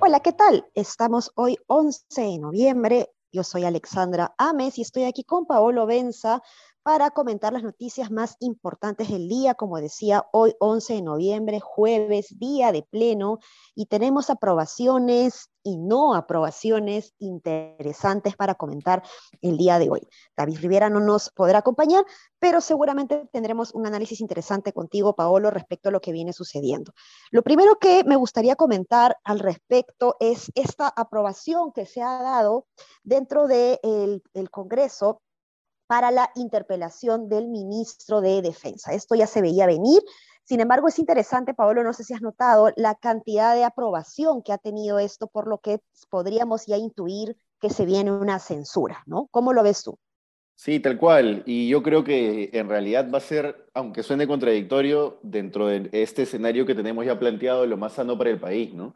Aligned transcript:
Hola, 0.00 0.20
¿qué 0.20 0.32
tal? 0.32 0.66
Estamos 0.74 1.32
hoy 1.34 1.58
11 1.66 2.22
de 2.22 2.38
noviembre. 2.38 3.10
Yo 3.32 3.42
soy 3.42 3.64
Alexandra 3.64 4.34
Ames 4.38 4.78
y 4.78 4.82
estoy 4.82 5.04
aquí 5.04 5.24
con 5.24 5.44
Paolo 5.44 5.84
Benza 5.86 6.42
para 6.88 7.10
comentar 7.10 7.52
las 7.52 7.62
noticias 7.62 8.10
más 8.10 8.38
importantes 8.40 9.10
del 9.10 9.28
día. 9.28 9.52
Como 9.52 9.78
decía, 9.78 10.24
hoy 10.32 10.54
11 10.58 10.94
de 10.94 11.02
noviembre, 11.02 11.60
jueves, 11.60 12.38
día 12.38 12.72
de 12.72 12.82
pleno, 12.82 13.40
y 13.74 13.84
tenemos 13.84 14.30
aprobaciones 14.30 15.50
y 15.62 15.76
no 15.76 16.14
aprobaciones 16.14 17.12
interesantes 17.18 18.36
para 18.36 18.54
comentar 18.54 19.02
el 19.42 19.58
día 19.58 19.78
de 19.78 19.90
hoy. 19.90 20.08
David 20.34 20.60
Rivera 20.62 20.88
no 20.88 21.00
nos 21.00 21.28
podrá 21.28 21.58
acompañar, 21.58 22.06
pero 22.38 22.62
seguramente 22.62 23.28
tendremos 23.32 23.74
un 23.74 23.86
análisis 23.86 24.22
interesante 24.22 24.72
contigo, 24.72 25.14
Paolo, 25.14 25.50
respecto 25.50 25.90
a 25.90 25.92
lo 25.92 26.00
que 26.00 26.12
viene 26.12 26.32
sucediendo. 26.32 26.94
Lo 27.30 27.42
primero 27.42 27.78
que 27.78 28.02
me 28.04 28.16
gustaría 28.16 28.56
comentar 28.56 29.18
al 29.24 29.40
respecto 29.40 30.16
es 30.20 30.50
esta 30.54 30.88
aprobación 30.88 31.70
que 31.70 31.84
se 31.84 32.00
ha 32.00 32.22
dado 32.22 32.64
dentro 33.02 33.46
del 33.46 34.22
de 34.32 34.46
Congreso 34.48 35.20
para 35.88 36.12
la 36.12 36.30
interpelación 36.36 37.28
del 37.28 37.48
ministro 37.48 38.20
de 38.20 38.42
Defensa. 38.42 38.92
Esto 38.92 39.16
ya 39.16 39.26
se 39.26 39.42
veía 39.42 39.66
venir. 39.66 40.00
Sin 40.44 40.60
embargo, 40.60 40.86
es 40.88 40.98
interesante, 40.98 41.54
Pablo, 41.54 41.82
no 41.82 41.92
sé 41.92 42.04
si 42.04 42.14
has 42.14 42.22
notado 42.22 42.70
la 42.76 42.94
cantidad 42.94 43.54
de 43.54 43.64
aprobación 43.64 44.42
que 44.42 44.52
ha 44.52 44.58
tenido 44.58 44.98
esto, 44.98 45.26
por 45.26 45.48
lo 45.48 45.58
que 45.58 45.80
podríamos 46.10 46.66
ya 46.66 46.76
intuir 46.76 47.36
que 47.60 47.70
se 47.70 47.84
viene 47.84 48.12
una 48.12 48.38
censura, 48.38 49.02
¿no? 49.06 49.28
¿Cómo 49.30 49.52
lo 49.52 49.62
ves 49.62 49.82
tú? 49.82 49.98
Sí, 50.54 50.80
tal 50.80 50.98
cual. 50.98 51.42
Y 51.46 51.68
yo 51.68 51.82
creo 51.82 52.04
que 52.04 52.50
en 52.52 52.68
realidad 52.68 53.08
va 53.12 53.18
a 53.18 53.22
ser, 53.22 53.68
aunque 53.74 54.02
suene 54.02 54.26
contradictorio, 54.26 55.18
dentro 55.22 55.68
de 55.68 55.88
este 55.92 56.22
escenario 56.22 56.66
que 56.66 56.74
tenemos 56.74 57.06
ya 57.06 57.18
planteado, 57.18 57.64
lo 57.64 57.76
más 57.76 57.94
sano 57.94 58.18
para 58.18 58.30
el 58.30 58.40
país, 58.40 58.74
¿no? 58.74 58.94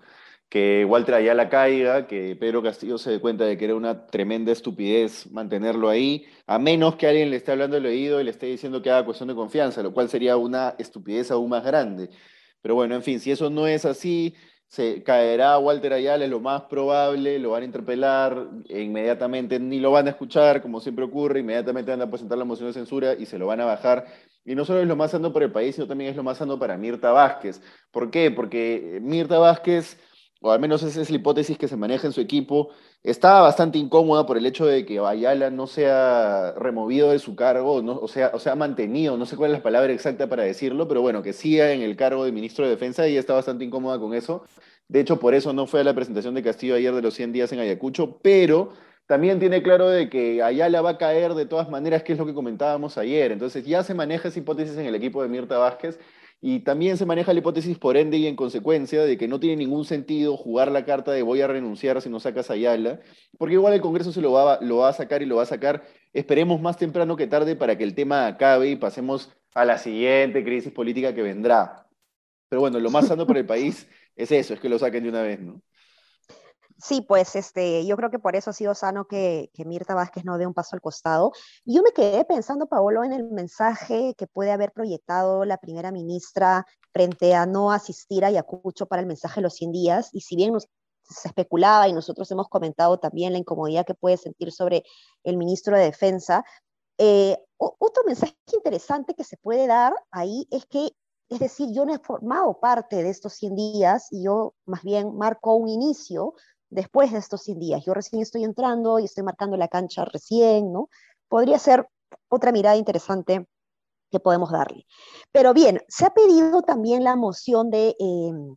Que 0.52 0.84
Walter 0.84 1.14
Ayala 1.14 1.48
caiga, 1.48 2.06
que 2.06 2.36
Pedro 2.36 2.62
Castillo 2.62 2.98
se 2.98 3.10
dé 3.10 3.20
cuenta 3.20 3.44
de 3.46 3.56
que 3.56 3.64
era 3.64 3.74
una 3.74 4.06
tremenda 4.06 4.52
estupidez 4.52 5.26
mantenerlo 5.32 5.88
ahí, 5.88 6.26
a 6.46 6.58
menos 6.58 6.96
que 6.96 7.06
alguien 7.06 7.30
le 7.30 7.36
esté 7.36 7.52
hablando 7.52 7.78
al 7.78 7.86
oído 7.86 8.20
y 8.20 8.24
le 8.24 8.32
esté 8.32 8.48
diciendo 8.48 8.82
que 8.82 8.90
haga 8.90 9.06
cuestión 9.06 9.30
de 9.30 9.34
confianza, 9.34 9.82
lo 9.82 9.94
cual 9.94 10.10
sería 10.10 10.36
una 10.36 10.74
estupidez 10.76 11.30
aún 11.30 11.48
más 11.48 11.64
grande. 11.64 12.10
Pero 12.60 12.74
bueno, 12.74 12.94
en 12.94 13.02
fin, 13.02 13.18
si 13.18 13.30
eso 13.30 13.48
no 13.48 13.66
es 13.66 13.86
así, 13.86 14.34
se 14.66 15.02
caerá 15.02 15.56
Walter 15.56 15.94
Ayala, 15.94 16.26
es 16.26 16.30
lo 16.30 16.40
más 16.40 16.60
probable, 16.64 17.38
lo 17.38 17.52
van 17.52 17.62
a 17.62 17.64
interpelar, 17.64 18.50
e 18.68 18.82
inmediatamente 18.82 19.58
ni 19.58 19.80
lo 19.80 19.90
van 19.90 20.06
a 20.06 20.10
escuchar, 20.10 20.60
como 20.60 20.80
siempre 20.80 21.06
ocurre, 21.06 21.40
inmediatamente 21.40 21.92
van 21.92 22.02
a 22.02 22.10
presentar 22.10 22.36
la 22.36 22.44
moción 22.44 22.68
de 22.68 22.74
censura 22.74 23.14
y 23.14 23.24
se 23.24 23.38
lo 23.38 23.46
van 23.46 23.62
a 23.62 23.64
bajar. 23.64 24.04
Y 24.44 24.54
no 24.54 24.66
solo 24.66 24.82
es 24.82 24.86
lo 24.86 24.96
más 24.96 25.12
sano 25.12 25.32
para 25.32 25.46
el 25.46 25.52
país, 25.52 25.76
sino 25.76 25.86
también 25.86 26.10
es 26.10 26.16
lo 26.16 26.22
más 26.22 26.36
sano 26.36 26.58
para 26.58 26.76
Mirta 26.76 27.10
Vázquez. 27.10 27.62
¿Por 27.90 28.10
qué? 28.10 28.30
Porque 28.30 28.98
Mirta 29.00 29.38
Vázquez 29.38 29.96
o 30.42 30.50
al 30.50 30.60
menos 30.60 30.82
esa 30.82 31.00
es 31.00 31.10
la 31.10 31.16
hipótesis 31.16 31.56
que 31.56 31.68
se 31.68 31.76
maneja 31.76 32.06
en 32.06 32.12
su 32.12 32.20
equipo, 32.20 32.70
estaba 33.02 33.42
bastante 33.42 33.78
incómoda 33.78 34.26
por 34.26 34.36
el 34.36 34.44
hecho 34.44 34.66
de 34.66 34.84
que 34.84 34.98
Ayala 34.98 35.50
no 35.50 35.66
sea 35.66 36.52
removido 36.58 37.10
de 37.12 37.18
su 37.18 37.36
cargo, 37.36 37.74
o, 37.74 38.08
sea, 38.08 38.32
o 38.34 38.38
sea, 38.38 38.54
mantenido, 38.56 39.16
no 39.16 39.24
sé 39.24 39.36
cuál 39.36 39.52
es 39.52 39.58
la 39.58 39.62
palabra 39.62 39.92
exacta 39.92 40.28
para 40.28 40.42
decirlo, 40.42 40.88
pero 40.88 41.00
bueno, 41.00 41.22
que 41.22 41.32
siga 41.32 41.72
en 41.72 41.82
el 41.82 41.96
cargo 41.96 42.24
de 42.24 42.32
ministro 42.32 42.64
de 42.64 42.72
Defensa 42.72 43.08
y 43.08 43.16
está 43.16 43.34
bastante 43.34 43.64
incómoda 43.64 43.98
con 43.98 44.14
eso. 44.14 44.44
De 44.88 45.00
hecho, 45.00 45.18
por 45.18 45.34
eso 45.34 45.52
no 45.52 45.66
fue 45.66 45.80
a 45.80 45.84
la 45.84 45.94
presentación 45.94 46.34
de 46.34 46.42
Castillo 46.42 46.74
ayer 46.74 46.94
de 46.94 47.02
los 47.02 47.14
100 47.14 47.32
días 47.32 47.52
en 47.52 47.60
Ayacucho, 47.60 48.18
pero 48.20 48.72
también 49.06 49.38
tiene 49.38 49.62
claro 49.62 49.88
de 49.88 50.08
que 50.08 50.42
Ayala 50.42 50.82
va 50.82 50.90
a 50.90 50.98
caer 50.98 51.34
de 51.34 51.46
todas 51.46 51.68
maneras, 51.70 52.02
que 52.02 52.12
es 52.12 52.18
lo 52.18 52.26
que 52.26 52.34
comentábamos 52.34 52.98
ayer. 52.98 53.32
Entonces 53.32 53.64
ya 53.64 53.82
se 53.82 53.94
maneja 53.94 54.28
esa 54.28 54.38
hipótesis 54.38 54.76
en 54.76 54.86
el 54.86 54.94
equipo 54.94 55.22
de 55.22 55.28
Mirta 55.28 55.58
Vázquez 55.58 55.98
y 56.44 56.60
también 56.60 56.96
se 56.96 57.06
maneja 57.06 57.32
la 57.32 57.38
hipótesis 57.38 57.78
por 57.78 57.96
ende 57.96 58.16
y 58.16 58.26
en 58.26 58.34
consecuencia 58.34 59.04
de 59.04 59.16
que 59.16 59.28
no 59.28 59.38
tiene 59.38 59.56
ningún 59.56 59.84
sentido 59.84 60.36
jugar 60.36 60.72
la 60.72 60.84
carta 60.84 61.12
de 61.12 61.22
voy 61.22 61.40
a 61.40 61.46
renunciar 61.46 62.02
si 62.02 62.10
no 62.10 62.18
sacas 62.18 62.50
a 62.50 62.54
Ayala, 62.54 63.00
porque 63.38 63.54
igual 63.54 63.74
el 63.74 63.80
Congreso 63.80 64.12
se 64.12 64.20
lo 64.20 64.32
va, 64.32 64.58
lo 64.60 64.78
va 64.78 64.88
a 64.88 64.92
sacar 64.92 65.22
y 65.22 65.26
lo 65.26 65.36
va 65.36 65.44
a 65.44 65.46
sacar, 65.46 65.84
esperemos 66.12 66.60
más 66.60 66.76
temprano 66.76 67.16
que 67.16 67.28
tarde 67.28 67.54
para 67.54 67.78
que 67.78 67.84
el 67.84 67.94
tema 67.94 68.26
acabe 68.26 68.70
y 68.70 68.76
pasemos 68.76 69.30
a 69.54 69.64
la 69.64 69.78
siguiente 69.78 70.42
crisis 70.42 70.72
política 70.72 71.14
que 71.14 71.22
vendrá. 71.22 71.86
Pero 72.48 72.60
bueno, 72.60 72.80
lo 72.80 72.90
más 72.90 73.06
sano 73.06 73.24
para 73.24 73.38
el 73.38 73.46
país 73.46 73.88
es 74.16 74.32
eso, 74.32 74.52
es 74.54 74.60
que 74.60 74.68
lo 74.68 74.80
saquen 74.80 75.04
de 75.04 75.10
una 75.10 75.22
vez, 75.22 75.40
¿no? 75.40 75.62
Sí, 76.82 77.00
pues 77.00 77.36
este, 77.36 77.86
yo 77.86 77.96
creo 77.96 78.10
que 78.10 78.18
por 78.18 78.34
eso 78.34 78.50
ha 78.50 78.52
sido 78.52 78.74
sano 78.74 79.06
que, 79.06 79.50
que, 79.54 79.64
Mirta 79.64 79.94
Vázquez 79.94 80.24
no 80.24 80.36
dé 80.36 80.48
un 80.48 80.52
paso 80.52 80.74
al 80.74 80.80
costado. 80.80 81.30
Yo 81.64 81.80
me 81.80 81.92
quedé 81.92 82.24
pensando, 82.24 82.66
Paolo, 82.66 83.04
en 83.04 83.12
el 83.12 83.30
mensaje 83.30 84.14
que 84.18 84.26
puede 84.26 84.50
haber 84.50 84.72
proyectado 84.72 85.44
la 85.44 85.58
primera 85.58 85.92
ministra 85.92 86.66
frente 86.92 87.36
a 87.36 87.46
no 87.46 87.70
asistir 87.70 88.24
a 88.24 88.28
Ayacucho 88.28 88.86
para 88.86 89.00
el 89.00 89.06
mensaje 89.06 89.36
de 89.36 89.42
los 89.42 89.54
100 89.54 89.70
días. 89.70 90.10
Y 90.12 90.22
si 90.22 90.34
bien 90.34 90.52
nos, 90.54 90.66
se 91.04 91.28
especulaba 91.28 91.86
y 91.86 91.92
nosotros 91.92 92.28
hemos 92.32 92.48
comentado 92.48 92.98
también 92.98 93.32
la 93.32 93.38
incomodidad 93.38 93.86
que 93.86 93.94
puede 93.94 94.16
sentir 94.16 94.50
sobre 94.50 94.82
el 95.22 95.36
ministro 95.36 95.76
de 95.76 95.84
Defensa, 95.84 96.44
eh, 96.98 97.38
otro 97.58 98.02
mensaje 98.04 98.34
interesante 98.52 99.14
que 99.14 99.22
se 99.22 99.36
puede 99.36 99.68
dar 99.68 99.94
ahí 100.10 100.48
es 100.50 100.66
que 100.66 100.90
es 101.28 101.38
decir, 101.38 101.68
yo 101.72 101.86
no 101.86 101.94
he 101.94 101.98
formado 101.98 102.60
parte 102.60 103.02
de 103.02 103.08
estos 103.08 103.32
100 103.34 103.54
días 103.56 104.08
y 104.10 104.24
yo 104.24 104.54
más 104.66 104.82
bien 104.82 105.16
marco 105.16 105.54
un 105.54 105.68
inicio 105.68 106.34
después 106.72 107.12
de 107.12 107.18
estos 107.18 107.42
100 107.42 107.58
días. 107.58 107.84
Yo 107.84 107.94
recién 107.94 108.22
estoy 108.22 108.44
entrando 108.44 108.98
y 108.98 109.04
estoy 109.04 109.22
marcando 109.22 109.56
la 109.56 109.68
cancha 109.68 110.04
recién, 110.04 110.72
¿no? 110.72 110.88
Podría 111.28 111.58
ser 111.58 111.86
otra 112.28 112.50
mirada 112.50 112.76
interesante 112.76 113.46
que 114.10 114.20
podemos 114.20 114.50
darle. 114.50 114.86
Pero 115.30 115.52
bien, 115.54 115.80
se 115.88 116.06
ha 116.06 116.10
pedido 116.10 116.62
también 116.62 117.04
la 117.04 117.14
moción 117.14 117.70
de 117.70 117.94
em, 117.98 118.56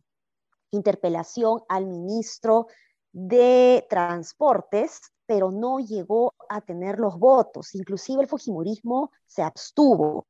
interpelación 0.70 1.60
al 1.68 1.86
ministro 1.86 2.68
de 3.12 3.86
Transportes, 3.88 5.00
pero 5.26 5.50
no 5.50 5.78
llegó 5.78 6.34
a 6.48 6.60
tener 6.62 6.98
los 6.98 7.18
votos. 7.18 7.74
Inclusive 7.74 8.22
el 8.22 8.28
Fujimorismo 8.28 9.10
se 9.26 9.42
abstuvo. 9.42 10.26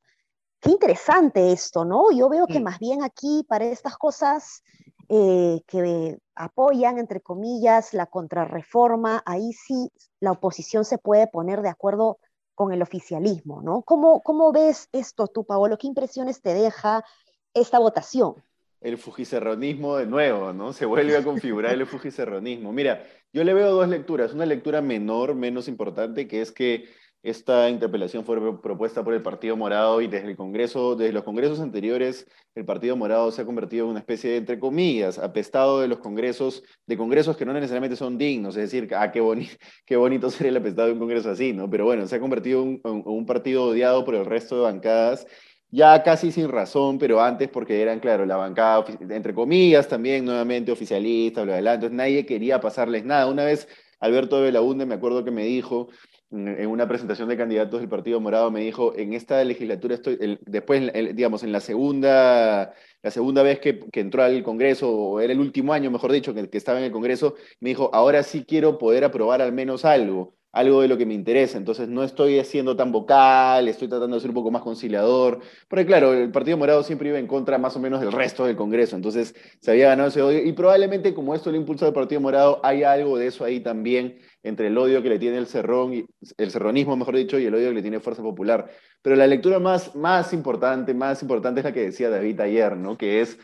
Qué 0.60 0.70
interesante 0.70 1.52
esto, 1.52 1.84
¿no? 1.84 2.10
Yo 2.10 2.28
veo 2.28 2.46
que 2.46 2.60
más 2.60 2.78
bien 2.80 3.04
aquí 3.04 3.44
para 3.48 3.66
estas 3.66 3.96
cosas 3.96 4.62
eh, 5.08 5.60
que 5.66 6.18
apoyan, 6.34 6.98
entre 6.98 7.20
comillas, 7.20 7.94
la 7.94 8.06
contrarreforma, 8.06 9.22
ahí 9.26 9.52
sí 9.52 9.90
la 10.20 10.32
oposición 10.32 10.84
se 10.84 10.98
puede 10.98 11.26
poner 11.26 11.62
de 11.62 11.68
acuerdo 11.68 12.18
con 12.54 12.72
el 12.72 12.82
oficialismo, 12.82 13.62
¿no? 13.62 13.82
¿Cómo, 13.82 14.22
cómo 14.22 14.50
ves 14.52 14.88
esto 14.92 15.26
tú, 15.28 15.44
Paolo? 15.44 15.76
¿Qué 15.78 15.86
impresiones 15.86 16.40
te 16.40 16.54
deja 16.54 17.04
esta 17.52 17.78
votación? 17.78 18.34
El 18.80 18.98
fujicerronismo 18.98 19.96
de 19.96 20.06
nuevo, 20.06 20.52
¿no? 20.52 20.72
Se 20.72 20.86
vuelve 20.86 21.16
a 21.16 21.24
configurar 21.24 21.74
el 21.74 21.86
fujicerronismo. 21.86 22.72
Mira, 22.72 23.02
yo 23.32 23.44
le 23.44 23.52
veo 23.52 23.72
dos 23.72 23.88
lecturas. 23.88 24.32
Una 24.32 24.46
lectura 24.46 24.80
menor, 24.80 25.34
menos 25.34 25.68
importante, 25.68 26.26
que 26.26 26.40
es 26.40 26.52
que 26.52 26.86
esta 27.26 27.68
interpelación 27.68 28.24
fue 28.24 28.60
propuesta 28.60 29.02
por 29.02 29.12
el 29.12 29.20
Partido 29.20 29.56
Morado 29.56 30.00
y 30.00 30.06
desde 30.06 30.28
el 30.28 30.36
Congreso, 30.36 30.94
desde 30.94 31.12
los 31.12 31.24
congresos 31.24 31.58
anteriores, 31.58 32.24
el 32.54 32.64
Partido 32.64 32.96
Morado 32.96 33.32
se 33.32 33.42
ha 33.42 33.44
convertido 33.44 33.86
en 33.86 33.90
una 33.90 33.98
especie 33.98 34.30
de, 34.30 34.36
entre 34.36 34.60
comillas, 34.60 35.18
apestado 35.18 35.80
de 35.80 35.88
los 35.88 35.98
congresos, 35.98 36.62
de 36.86 36.96
congresos 36.96 37.36
que 37.36 37.44
no 37.44 37.52
necesariamente 37.52 37.96
son 37.96 38.16
dignos, 38.16 38.56
es 38.56 38.70
decir, 38.70 38.94
ah, 38.94 39.10
qué, 39.10 39.20
bonito 39.96 40.30
sería 40.30 40.50
el 40.50 40.56
apestado 40.58 40.86
de 40.86 40.92
un 40.92 41.00
congreso 41.00 41.28
así, 41.28 41.52
¿no? 41.52 41.68
Pero 41.68 41.84
bueno, 41.84 42.06
se 42.06 42.14
ha 42.14 42.20
convertido 42.20 42.62
en 42.62 42.80
un, 42.84 43.26
partido 43.26 43.64
odiado 43.64 44.04
por 44.04 44.14
el 44.14 44.24
resto 44.24 44.54
de 44.54 44.62
bancadas, 44.62 45.26
ya 45.68 46.04
casi 46.04 46.30
sin 46.30 46.48
razón, 46.48 46.96
pero 46.96 47.20
antes 47.20 47.48
porque 47.48 47.82
eran, 47.82 47.98
claro, 47.98 48.24
la 48.24 48.36
bancada, 48.36 48.84
entre 49.00 49.34
comillas, 49.34 49.88
también 49.88 50.24
nuevamente 50.24 50.70
oficialista, 50.70 51.42
bla, 51.42 51.58
bla, 51.58 51.74
entonces 51.74 51.96
nadie 51.96 52.24
quería 52.24 52.60
pasarles 52.60 53.04
nada. 53.04 53.26
Una 53.26 53.44
vez 53.44 53.66
Alberto 53.98 54.36
de 54.36 54.44
Belaunde 54.44 54.86
me 54.86 54.94
acuerdo 54.94 55.24
que 55.24 55.30
me 55.30 55.44
dijo, 55.44 55.88
en 56.30 56.66
una 56.66 56.88
presentación 56.88 57.28
de 57.28 57.36
candidatos 57.36 57.80
del 57.80 57.88
Partido 57.88 58.20
Morado 58.20 58.50
me 58.50 58.60
dijo, 58.60 58.96
en 58.96 59.12
esta 59.12 59.42
legislatura 59.44 59.94
estoy, 59.94 60.38
después, 60.44 60.92
digamos, 61.14 61.42
en 61.44 61.52
la 61.52 61.60
segunda, 61.60 62.74
la 63.02 63.10
segunda 63.10 63.42
vez 63.42 63.60
que, 63.60 63.80
entró 63.92 64.22
al 64.22 64.42
Congreso, 64.42 64.90
o 64.90 65.20
era 65.20 65.32
el 65.32 65.40
último 65.40 65.72
año, 65.72 65.90
mejor 65.90 66.12
dicho, 66.12 66.34
que 66.34 66.48
estaba 66.52 66.78
en 66.78 66.86
el 66.86 66.92
Congreso, 66.92 67.36
me 67.60 67.70
dijo, 67.70 67.90
ahora 67.94 68.22
sí 68.22 68.44
quiero 68.46 68.78
poder 68.78 69.04
aprobar 69.04 69.40
al 69.40 69.52
menos 69.52 69.84
algo 69.84 70.36
algo 70.56 70.80
de 70.80 70.88
lo 70.88 70.96
que 70.96 71.04
me 71.04 71.12
interesa. 71.12 71.58
Entonces 71.58 71.86
no 71.86 72.02
estoy 72.02 72.38
haciendo 72.38 72.74
tan 72.76 72.90
vocal, 72.90 73.68
estoy 73.68 73.88
tratando 73.88 74.16
de 74.16 74.20
ser 74.20 74.30
un 74.30 74.34
poco 74.34 74.50
más 74.50 74.62
conciliador. 74.62 75.40
Porque 75.68 75.84
claro, 75.84 76.14
el 76.14 76.30
Partido 76.30 76.56
Morado 76.56 76.82
siempre 76.82 77.10
iba 77.10 77.18
en 77.18 77.26
contra 77.26 77.58
más 77.58 77.76
o 77.76 77.78
menos 77.78 78.00
del 78.00 78.10
resto 78.10 78.46
del 78.46 78.56
Congreso. 78.56 78.96
Entonces 78.96 79.34
se 79.60 79.70
había 79.70 79.88
ganado 79.88 80.08
ese 80.08 80.22
odio. 80.22 80.42
Y 80.42 80.52
probablemente 80.52 81.12
como 81.12 81.34
esto 81.34 81.50
lo 81.50 81.58
impulsa 81.58 81.86
el 81.86 81.92
Partido 81.92 82.22
Morado, 82.22 82.60
hay 82.62 82.84
algo 82.84 83.18
de 83.18 83.26
eso 83.26 83.44
ahí 83.44 83.60
también 83.60 84.18
entre 84.42 84.68
el 84.68 84.78
odio 84.78 85.02
que 85.02 85.10
le 85.10 85.18
tiene 85.18 85.36
el 85.36 85.46
cerrón, 85.46 85.92
y, 85.92 86.06
el 86.38 86.50
cerronismo, 86.50 86.96
mejor 86.96 87.16
dicho, 87.16 87.38
y 87.38 87.44
el 87.44 87.54
odio 87.54 87.68
que 87.68 87.74
le 87.74 87.82
tiene 87.82 88.00
Fuerza 88.00 88.22
Popular. 88.22 88.70
Pero 89.02 89.14
la 89.14 89.26
lectura 89.26 89.58
más, 89.58 89.94
más 89.94 90.32
importante, 90.32 90.94
más 90.94 91.20
importante 91.20 91.60
es 91.60 91.64
la 91.64 91.72
que 91.72 91.82
decía 91.82 92.08
David 92.08 92.40
ayer, 92.40 92.76
¿no? 92.78 92.96
Que 92.96 93.20
es 93.20 93.38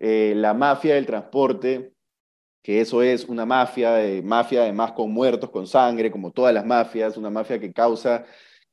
eh, 0.00 0.32
la 0.34 0.54
mafia 0.54 0.96
del 0.96 1.06
transporte 1.06 1.92
que 2.62 2.80
eso 2.80 3.02
es 3.02 3.24
una 3.26 3.46
mafia, 3.46 4.04
eh, 4.04 4.22
mafia 4.22 4.62
además 4.62 4.92
con 4.92 5.10
muertos, 5.12 5.50
con 5.50 5.66
sangre, 5.66 6.10
como 6.10 6.32
todas 6.32 6.52
las 6.54 6.66
mafias, 6.66 7.16
una 7.16 7.30
mafia 7.30 7.58
que 7.58 7.72
causa 7.72 8.24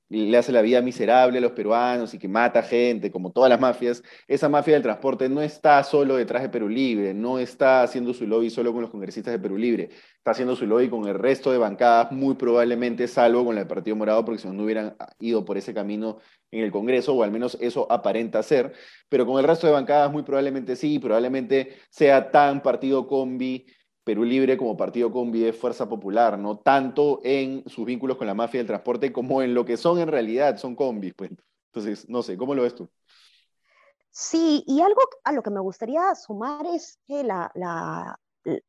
le 0.10 0.38
hace 0.38 0.52
la 0.52 0.62
vida 0.62 0.82
miserable 0.82 1.40
a 1.40 1.42
los 1.42 1.54
peruanos 1.54 2.14
y 2.14 2.20
que 2.20 2.28
mata 2.28 2.62
gente, 2.62 3.12
como 3.12 3.32
todas 3.32 3.50
las 3.50 3.60
mafias, 3.60 4.04
esa 4.28 4.50
mafia 4.50 4.76
del 4.76 4.84
transporte 4.84 5.28
no 5.30 5.42
está 5.42 5.84
solo 5.84 6.16
detrás 6.16 6.44
de 6.44 6.50
Perú 6.50 6.70
Libre, 6.70 7.14
no 7.14 7.40
está 7.40 7.82
haciendo 7.82 8.14
su 8.14 8.28
lobby 8.28 8.50
solo 8.50 8.72
con 8.72 8.82
los 8.82 8.92
congresistas 8.92 9.32
de 9.34 9.40
Perú 9.40 9.58
Libre, 9.58 9.90
está 10.18 10.32
haciendo 10.32 10.56
su 10.56 10.68
lobby 10.68 10.90
con 10.90 11.08
el 11.08 11.16
resto 11.16 11.52
de 11.52 11.58
bancadas, 11.58 12.12
muy 12.12 12.36
probablemente 12.36 13.08
salvo 13.08 13.44
con 13.46 13.58
el 13.58 13.66
Partido 13.66 13.96
Morado, 13.96 14.24
porque 14.24 14.42
si 14.42 14.48
no, 14.48 14.54
no 14.54 14.64
hubieran 14.64 14.96
ido 15.20 15.44
por 15.44 15.58
ese 15.58 15.74
camino 15.74 16.20
en 16.52 16.64
el 16.64 16.72
Congreso, 16.72 17.16
o 17.16 17.24
al 17.24 17.32
menos 17.32 17.58
eso 17.60 17.92
aparenta 17.92 18.44
ser, 18.44 18.74
pero 19.10 19.26
con 19.26 19.40
el 19.40 19.46
resto 19.46 19.66
de 19.66 19.74
bancadas 19.74 20.12
muy 20.12 20.24
probablemente 20.24 20.76
sí, 20.76 21.00
probablemente 21.00 21.78
sea 21.90 22.30
tan 22.32 22.62
partido 22.62 23.08
combi 23.08 23.66
Perú 24.06 24.24
Libre 24.24 24.56
como 24.56 24.78
partido 24.78 25.12
con 25.12 25.32
de 25.32 25.52
fuerza 25.52 25.90
popular, 25.90 26.38
¿no? 26.38 26.60
Tanto 26.60 27.20
en 27.24 27.68
sus 27.68 27.86
vínculos 27.86 28.18
con 28.18 28.28
la 28.28 28.36
mafia 28.36 28.60
del 28.60 28.68
transporte 28.68 29.12
como 29.12 29.42
en 29.42 29.56
lo 29.56 29.66
que 29.66 29.78
son 29.78 30.00
en 30.00 30.08
realidad, 30.08 30.58
son 30.58 30.76
combis, 30.76 31.14
pues. 31.16 31.32
Entonces, 31.74 32.08
no 32.08 32.22
sé, 32.22 32.38
¿cómo 32.38 32.54
lo 32.54 32.62
ves 32.62 32.76
tú? 32.76 32.88
Sí, 34.12 34.64
y 34.68 34.80
algo 34.80 35.02
a 35.26 35.34
lo 35.34 35.42
que 35.42 35.50
me 35.50 35.60
gustaría 35.60 36.14
sumar 36.16 36.66
es 36.68 37.00
que 37.08 37.24
la, 37.24 37.52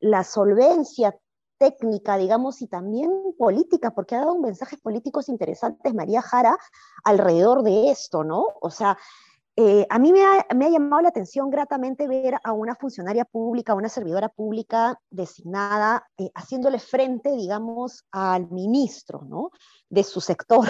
la, 0.00 0.24
solvencia 0.24 1.16
técnica, 1.58 2.16
digamos, 2.16 2.62
y 2.62 2.66
también 2.66 3.10
política, 3.38 3.92
porque 3.92 4.16
ha 4.16 4.20
dado 4.20 4.38
mensajes 4.38 4.80
políticos 4.80 5.28
interesantes 5.28 5.94
María 5.94 6.22
Jara 6.22 6.58
alrededor 7.04 7.62
de 7.62 7.90
esto, 7.90 8.24
¿no? 8.24 8.46
O 8.60 8.70
sea, 8.70 8.98
eh, 9.58 9.86
a 9.88 9.98
mí 9.98 10.12
me 10.12 10.22
ha, 10.22 10.68
llamado 10.68 11.00
la 11.02 11.08
atención 11.08 11.48
gratamente 11.48 12.06
ver 12.06 12.34
a 12.44 12.52
una 12.52 12.74
funcionaria 12.74 13.24
pública, 13.24 13.74
una 13.74 13.88
servidora 13.88 14.28
pública 14.28 15.00
designada, 15.10 16.06
eh, 16.18 16.30
haciéndole 16.34 16.78
frente, 16.78 17.30
digamos, 17.30 18.04
al 18.10 18.50
ministro, 18.50 19.22
¿no? 19.26 19.50
De 19.88 20.04
su 20.04 20.20
sector. 20.20 20.66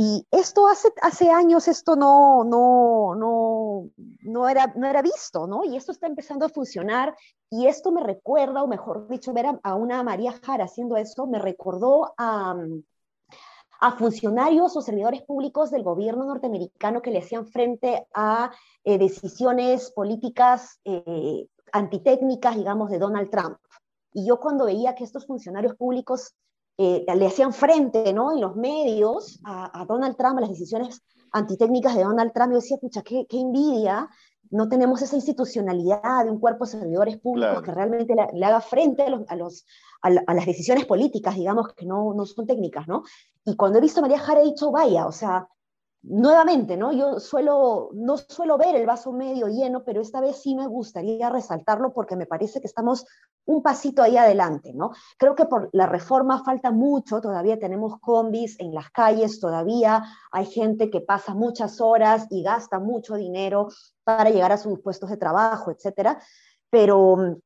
Y 0.00 0.24
esto 0.30 0.68
hace, 0.68 0.92
hace 1.02 1.30
años, 1.30 1.66
esto 1.66 1.96
no, 1.96 2.44
no, 2.44 3.16
no, 3.16 3.90
no, 4.20 4.48
era, 4.48 4.72
no 4.76 4.86
era 4.86 5.02
visto, 5.02 5.48
¿no? 5.48 5.64
Y 5.64 5.76
esto 5.76 5.90
está 5.90 6.06
empezando 6.06 6.46
a 6.46 6.50
funcionar. 6.50 7.16
Y 7.50 7.66
esto 7.66 7.90
me 7.90 8.04
recuerda, 8.04 8.62
o 8.62 8.68
mejor 8.68 9.08
dicho, 9.08 9.32
ver 9.32 9.46
a, 9.46 9.58
a 9.64 9.74
una 9.74 10.04
María 10.04 10.38
Jara 10.40 10.66
haciendo 10.66 10.96
eso, 10.96 11.26
me 11.26 11.40
recordó 11.40 12.14
a, 12.16 12.54
a 13.80 13.92
funcionarios 13.92 14.76
o 14.76 14.82
servidores 14.82 15.22
públicos 15.22 15.70
del 15.70 15.84
gobierno 15.84 16.24
norteamericano 16.24 17.00
que 17.00 17.10
le 17.10 17.20
hacían 17.20 17.46
frente 17.46 18.06
a 18.12 18.50
eh, 18.84 18.98
decisiones 18.98 19.92
políticas 19.92 20.80
eh, 20.84 21.46
antitécnicas, 21.72 22.56
digamos, 22.56 22.90
de 22.90 22.98
Donald 22.98 23.30
Trump. 23.30 23.58
Y 24.12 24.26
yo 24.26 24.40
cuando 24.40 24.64
veía 24.64 24.94
que 24.94 25.04
estos 25.04 25.26
funcionarios 25.26 25.76
públicos 25.76 26.34
eh, 26.76 27.04
le 27.14 27.26
hacían 27.26 27.52
frente 27.52 28.12
¿no? 28.12 28.32
en 28.32 28.40
los 28.40 28.56
medios 28.56 29.40
a, 29.44 29.84
Donald 29.86 30.16
Trump, 30.16 30.38
a 30.38 30.42
las 30.42 30.50
decisiones 30.50 31.02
antitécnicas 31.32 31.94
de 31.94 32.04
Donald 32.04 32.32
Trump, 32.32 32.52
yo 32.52 32.56
decía, 32.56 32.78
pucha, 32.78 33.02
qué, 33.02 33.26
qué 33.28 33.38
envidia 33.38 34.08
no 34.50 34.68
tenemos 34.68 35.02
esa 35.02 35.16
institucionalidad 35.16 36.24
de 36.24 36.30
un 36.30 36.40
cuerpo 36.40 36.64
de 36.64 36.72
servidores 36.72 37.18
públicos 37.18 37.62
que 37.62 37.72
realmente 37.72 38.14
le, 38.32 38.46
haga 38.46 38.60
frente 38.60 39.02
a, 39.02 39.10
los, 39.10 39.22
a, 39.28 39.36
los, 39.36 39.66
a, 40.02 40.10
las 40.10 40.46
decisiones 40.46 40.86
políticas, 40.86 41.34
digamos, 41.34 41.74
que 41.74 41.86
no, 41.86 42.14
no, 42.14 42.24
son 42.26 42.46
técnicas, 42.46 42.88
¿no? 42.88 43.02
Y 43.44 43.56
cuando 43.56 43.78
he 43.78 43.82
visto 43.82 44.00
a 44.00 44.02
María 44.02 44.18
Jara 44.18 44.40
he 44.40 44.44
dicho, 44.44 44.70
vaya, 44.70 45.06
o 45.06 45.12
sea, 45.12 45.48
nuevamente, 46.08 46.76
¿no? 46.76 46.92
Yo 46.92 47.20
suelo, 47.20 47.90
no 47.92 48.16
suelo 48.16 48.56
ver 48.56 48.74
el 48.74 48.86
vaso 48.86 49.12
medio 49.12 49.48
lleno, 49.48 49.84
pero 49.84 50.00
esta 50.00 50.20
vez 50.20 50.40
sí 50.40 50.54
me 50.54 50.66
gustaría 50.66 51.28
resaltarlo 51.28 51.92
porque 51.92 52.16
me 52.16 52.26
parece 52.26 52.60
que 52.60 52.66
estamos 52.66 53.06
un 53.44 53.62
pasito 53.62 54.02
ahí 54.02 54.16
adelante, 54.16 54.72
¿no? 54.74 54.92
Creo 55.18 55.34
que 55.34 55.44
por 55.44 55.68
la 55.72 55.86
reforma 55.86 56.42
falta 56.44 56.70
mucho, 56.70 57.20
todavía 57.20 57.58
tenemos 57.58 57.98
combis 58.00 58.58
en 58.58 58.74
las 58.74 58.90
calles, 58.90 59.40
todavía 59.40 60.04
hay 60.32 60.46
gente 60.46 60.90
que 60.90 61.00
pasa 61.00 61.34
muchas 61.34 61.80
horas 61.80 62.26
y 62.30 62.42
gasta 62.42 62.78
mucho 62.78 63.14
dinero 63.16 63.68
para 64.04 64.30
llegar 64.30 64.52
a 64.52 64.58
sus 64.58 64.80
puestos 64.80 65.10
de 65.10 65.18
trabajo, 65.18 65.70
etcétera, 65.70 66.20
pero 66.70 67.16
mm, 67.16 67.36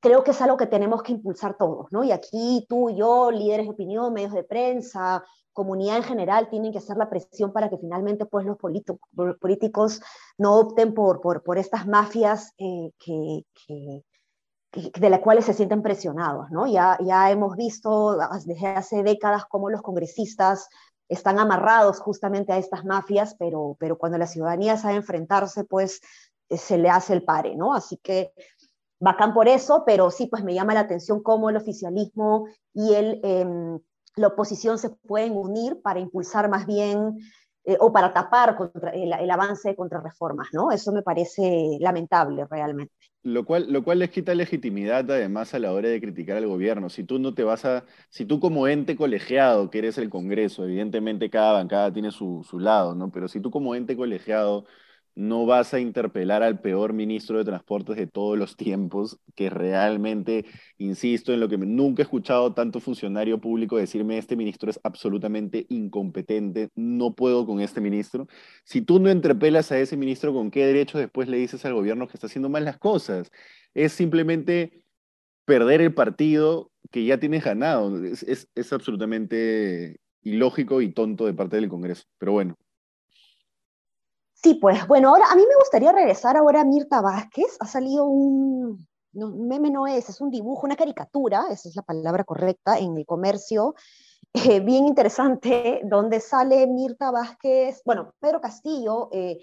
creo 0.00 0.24
que 0.24 0.32
es 0.32 0.42
algo 0.42 0.56
que 0.56 0.66
tenemos 0.66 1.02
que 1.02 1.12
impulsar 1.12 1.56
todos, 1.56 1.86
¿no? 1.90 2.04
Y 2.04 2.12
aquí 2.12 2.66
tú 2.68 2.90
yo, 2.90 3.30
líderes 3.30 3.66
de 3.66 3.72
opinión, 3.72 4.12
medios 4.12 4.32
de 4.32 4.44
prensa, 4.44 5.24
comunidad 5.52 5.98
en 5.98 6.02
general 6.02 6.48
tienen 6.48 6.72
que 6.72 6.78
hacer 6.78 6.96
la 6.96 7.10
presión 7.10 7.52
para 7.52 7.68
que 7.68 7.78
finalmente 7.78 8.26
pues, 8.26 8.46
los 8.46 8.56
políticos 8.56 10.00
no 10.38 10.58
opten 10.58 10.94
por, 10.94 11.20
por, 11.20 11.58
estas 11.58 11.86
mafias 11.86 12.52
eh, 12.58 12.90
que, 12.98 13.44
de 14.72 15.10
las 15.10 15.20
cuales 15.20 15.44
se 15.44 15.54
sienten 15.54 15.82
presionados. 15.82 16.50
¿no? 16.50 16.66
Ya, 16.66 16.98
ya 17.00 17.30
hemos 17.30 17.56
visto 17.56 18.16
desde 18.44 18.66
hace 18.68 19.02
décadas 19.02 19.44
cómo 19.46 19.70
los 19.70 19.82
congresistas 19.82 20.68
están 21.08 21.38
amarrados 21.38 22.00
justamente 22.00 22.52
a 22.52 22.58
estas 22.58 22.84
mafias, 22.84 23.36
pero, 23.38 23.76
pero 23.78 23.98
cuando 23.98 24.18
la 24.18 24.26
ciudadanía 24.26 24.78
sabe 24.78 24.94
enfrentarse, 24.94 25.64
pues 25.64 26.00
eh, 26.48 26.56
se 26.56 26.78
le 26.78 26.88
hace 26.88 27.12
el 27.12 27.24
pare, 27.24 27.54
¿no? 27.54 27.74
Así 27.74 27.98
que 27.98 28.32
bacán 28.98 29.34
por 29.34 29.48
eso, 29.48 29.82
pero 29.84 30.10
sí, 30.10 30.26
pues 30.26 30.42
me 30.42 30.54
llama 30.54 30.74
la 30.74 30.80
atención 30.80 31.22
cómo 31.22 31.50
el 31.50 31.56
oficialismo 31.56 32.46
y 32.72 32.94
el... 32.94 33.20
Em, 33.22 33.80
la 34.16 34.28
oposición 34.28 34.78
se 34.78 34.90
pueden 34.90 35.32
unir 35.32 35.80
para 35.82 36.00
impulsar 36.00 36.48
más 36.48 36.66
bien 36.66 37.18
eh, 37.64 37.76
o 37.78 37.92
para 37.92 38.12
tapar 38.12 38.56
contra 38.56 38.90
el, 38.90 39.30
avance 39.30 39.68
de 39.68 39.76
contrarreformas, 39.76 40.48
¿no? 40.52 40.72
Eso 40.72 40.92
me 40.92 41.02
parece 41.02 41.78
lamentable 41.80 42.44
realmente. 42.50 42.92
Lo 43.22 43.44
cual, 43.44 43.72
lo 43.72 43.84
cual 43.84 44.00
les 44.00 44.10
quita 44.10 44.34
legitimidad 44.34 45.08
además 45.08 45.54
a 45.54 45.60
la 45.60 45.72
hora 45.72 45.88
de 45.88 46.00
criticar 46.00 46.36
al 46.36 46.48
gobierno. 46.48 46.90
Si 46.90 47.04
tú 47.04 47.20
no 47.20 47.34
te 47.34 47.44
vas 47.44 47.64
a, 47.64 47.84
si 48.10 48.24
tú 48.24 48.40
como 48.40 48.66
ente 48.66 48.96
colegiado, 48.96 49.70
que 49.70 49.78
eres 49.78 49.96
el 49.98 50.10
Congreso, 50.10 50.64
evidentemente 50.64 51.30
cada 51.30 51.52
bancada 51.52 51.92
tiene 51.92 52.10
su, 52.10 52.44
su 52.48 52.58
lado, 52.58 52.96
¿no? 52.96 53.12
Pero 53.12 53.28
si 53.28 53.40
tú 53.40 53.52
como 53.52 53.76
ente 53.76 53.96
colegiado 53.96 54.64
no 55.14 55.46
vas 55.46 55.74
a 55.74 55.80
interpelar 55.80 56.42
al 56.42 56.60
peor 56.60 56.92
ministro 56.92 57.38
de 57.38 57.44
Transportes 57.44 57.96
de 57.96 58.06
todos 58.06 58.38
los 58.38 58.56
tiempos, 58.56 59.18
que 59.34 59.50
realmente, 59.50 60.46
insisto, 60.78 61.32
en 61.32 61.40
lo 61.40 61.48
que 61.48 61.58
nunca 61.58 62.02
he 62.02 62.04
escuchado 62.04 62.54
tanto 62.54 62.80
funcionario 62.80 63.40
público 63.40 63.76
decirme, 63.76 64.18
este 64.18 64.36
ministro 64.36 64.70
es 64.70 64.80
absolutamente 64.82 65.66
incompetente, 65.68 66.70
no 66.74 67.14
puedo 67.14 67.46
con 67.46 67.60
este 67.60 67.80
ministro. 67.80 68.26
Si 68.64 68.82
tú 68.82 69.00
no 69.00 69.10
interpelas 69.10 69.72
a 69.72 69.78
ese 69.78 69.96
ministro, 69.96 70.32
¿con 70.32 70.50
qué 70.50 70.66
derecho 70.66 70.98
después 70.98 71.28
le 71.28 71.36
dices 71.36 71.64
al 71.64 71.74
gobierno 71.74 72.08
que 72.08 72.16
está 72.16 72.26
haciendo 72.26 72.48
mal 72.48 72.64
las 72.64 72.78
cosas? 72.78 73.30
Es 73.74 73.92
simplemente 73.92 74.82
perder 75.44 75.80
el 75.80 75.94
partido 75.94 76.70
que 76.90 77.04
ya 77.04 77.18
tienes 77.18 77.44
ganado. 77.44 78.04
Es, 78.04 78.22
es, 78.22 78.48
es 78.54 78.72
absolutamente 78.72 80.00
ilógico 80.22 80.80
y 80.82 80.92
tonto 80.92 81.26
de 81.26 81.34
parte 81.34 81.56
del 81.56 81.68
Congreso. 81.68 82.04
Pero 82.18 82.32
bueno, 82.32 82.56
Sí, 84.42 84.54
pues 84.54 84.86
bueno, 84.88 85.10
ahora 85.10 85.26
a 85.30 85.36
mí 85.36 85.42
me 85.48 85.54
gustaría 85.56 85.92
regresar 85.92 86.36
ahora 86.36 86.62
a 86.62 86.64
Mirta 86.64 87.00
Vázquez. 87.00 87.56
Ha 87.60 87.66
salido 87.66 88.04
un, 88.06 88.86
meme 89.12 89.70
no 89.70 89.86
es, 89.86 90.08
es 90.08 90.20
un 90.20 90.30
dibujo, 90.30 90.66
una 90.66 90.74
caricatura, 90.74 91.46
esa 91.50 91.68
es 91.68 91.76
la 91.76 91.82
palabra 91.82 92.24
correcta, 92.24 92.78
en 92.78 92.96
el 92.96 93.06
comercio, 93.06 93.74
eh, 94.32 94.60
bien 94.60 94.86
interesante, 94.86 95.80
donde 95.84 96.18
sale 96.18 96.66
Mirta 96.66 97.12
Vázquez, 97.12 97.82
bueno, 97.84 98.14
Pedro 98.18 98.40
Castillo, 98.40 99.10
eh, 99.12 99.38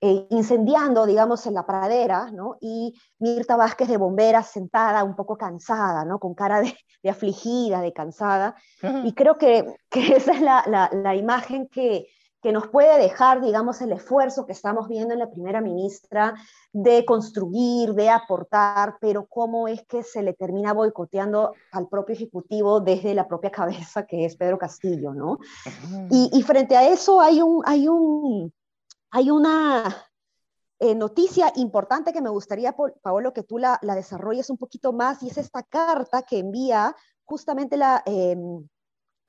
eh, 0.00 0.26
incendiando, 0.30 1.06
digamos, 1.06 1.46
en 1.46 1.54
la 1.54 1.66
pradera, 1.66 2.30
¿no? 2.32 2.56
Y 2.60 2.94
Mirta 3.18 3.54
Vázquez 3.54 3.86
de 3.88 3.98
bombera 3.98 4.42
sentada, 4.42 5.04
un 5.04 5.14
poco 5.14 5.36
cansada, 5.36 6.04
¿no? 6.04 6.18
Con 6.18 6.34
cara 6.34 6.62
de, 6.62 6.74
afligida, 7.10 7.82
de 7.82 7.92
cansada. 7.92 8.56
Y 9.04 9.12
creo 9.12 9.36
que, 9.36 9.76
que 9.90 10.16
esa 10.16 10.32
es 10.32 10.40
la, 10.40 10.90
la 10.90 11.14
imagen 11.14 11.68
que, 11.68 12.06
que 12.42 12.52
nos 12.52 12.68
puede 12.68 12.98
dejar, 12.98 13.40
digamos, 13.40 13.80
el 13.82 13.92
esfuerzo 13.92 14.46
que 14.46 14.52
estamos 14.52 14.88
viendo 14.88 15.12
en 15.12 15.20
la 15.20 15.30
primera 15.30 15.60
ministra 15.60 16.34
de 16.72 17.04
construir, 17.04 17.92
de 17.94 18.08
aportar, 18.08 18.96
pero 19.00 19.26
cómo 19.26 19.68
es 19.68 19.82
que 19.86 20.02
se 20.02 20.22
le 20.22 20.32
termina 20.32 20.72
boicoteando 20.72 21.52
al 21.72 21.88
propio 21.88 22.14
Ejecutivo 22.14 22.80
desde 22.80 23.14
la 23.14 23.28
propia 23.28 23.50
cabeza, 23.50 24.06
que 24.06 24.24
es 24.24 24.36
Pedro 24.36 24.58
Castillo, 24.58 25.12
¿no? 25.12 25.38
Y, 26.10 26.42
frente 26.42 26.76
a 26.76 26.88
eso 26.88 27.20
hay, 27.20 27.42
un, 27.42 27.62
hay, 27.66 27.88
un, 27.88 28.52
hay 29.10 29.30
una 29.30 29.94
eh, 30.78 30.94
noticia 30.94 31.52
importante 31.56 32.12
que 32.12 32.22
me 32.22 32.30
gustaría, 32.30 32.74
Paolo, 33.02 33.32
que 33.34 33.42
tú 33.42 33.58
la, 33.58 33.78
la, 33.82 33.94
desarrolles 33.94 34.48
un 34.48 34.56
poquito 34.56 34.92
más, 34.92 35.22
y 35.22 35.28
es 35.28 35.36
esta 35.36 35.62
carta 35.62 36.22
que 36.22 36.38
envía 36.38 36.96
justamente 37.24 37.76
la... 37.76 38.02
Em, 38.06 38.66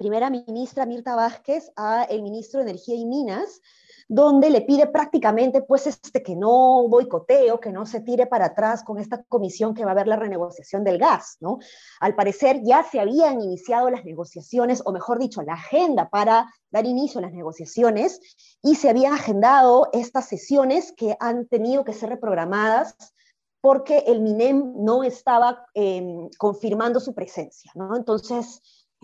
primera 0.01 0.31
ministra 0.31 0.87
Mirta 0.87 1.15
Vázquez 1.15 1.71
a 1.75 2.05
el 2.05 2.23
ministro 2.23 2.59
de 2.59 2.71
Energía 2.71 2.95
y 2.95 3.05
Minas, 3.05 3.61
donde 4.07 4.49
le 4.49 4.61
pide 4.61 4.87
prácticamente 4.87 5.61
pues 5.61 5.85
este 5.85 6.23
que 6.23 6.35
no 6.35 6.87
boicoteo, 6.87 7.59
que 7.59 7.71
no 7.71 7.85
se 7.85 8.01
tire 8.01 8.25
para 8.25 8.47
atrás 8.47 8.83
con 8.83 8.97
esta 8.97 9.21
comisión 9.25 9.75
que 9.75 9.85
va 9.85 9.91
a 9.91 9.93
ver 9.93 10.07
la 10.07 10.15
renegociación 10.15 10.83
del 10.83 10.97
gas, 10.97 11.37
¿no? 11.39 11.59
Al 11.99 12.15
parecer 12.15 12.61
ya 12.63 12.83
se 12.83 12.99
habían 12.99 13.41
iniciado 13.41 13.91
las 13.91 14.03
negociaciones, 14.03 14.81
o 14.85 14.91
mejor 14.91 15.19
dicho, 15.19 15.43
la 15.43 15.53
agenda 15.53 16.09
para 16.09 16.51
dar 16.71 16.87
inicio 16.87 17.19
a 17.19 17.21
las 17.21 17.33
negociaciones 17.33 18.19
y 18.63 18.75
se 18.75 18.89
habían 18.89 19.13
agendado 19.13 19.87
estas 19.93 20.27
sesiones 20.27 20.93
que 20.97 21.15
han 21.19 21.45
tenido 21.45 21.85
que 21.85 21.93
ser 21.93 22.09
reprogramadas 22.09 22.95
porque 23.61 23.99
el 24.07 24.21
MINEM 24.21 24.83
no 24.83 25.03
estaba 25.03 25.67
em, 25.75 26.27
confirmando 26.39 26.99
su 26.99 27.13
presencia, 27.13 27.71
¿no? 27.75 27.95
Entonces, 27.95 28.61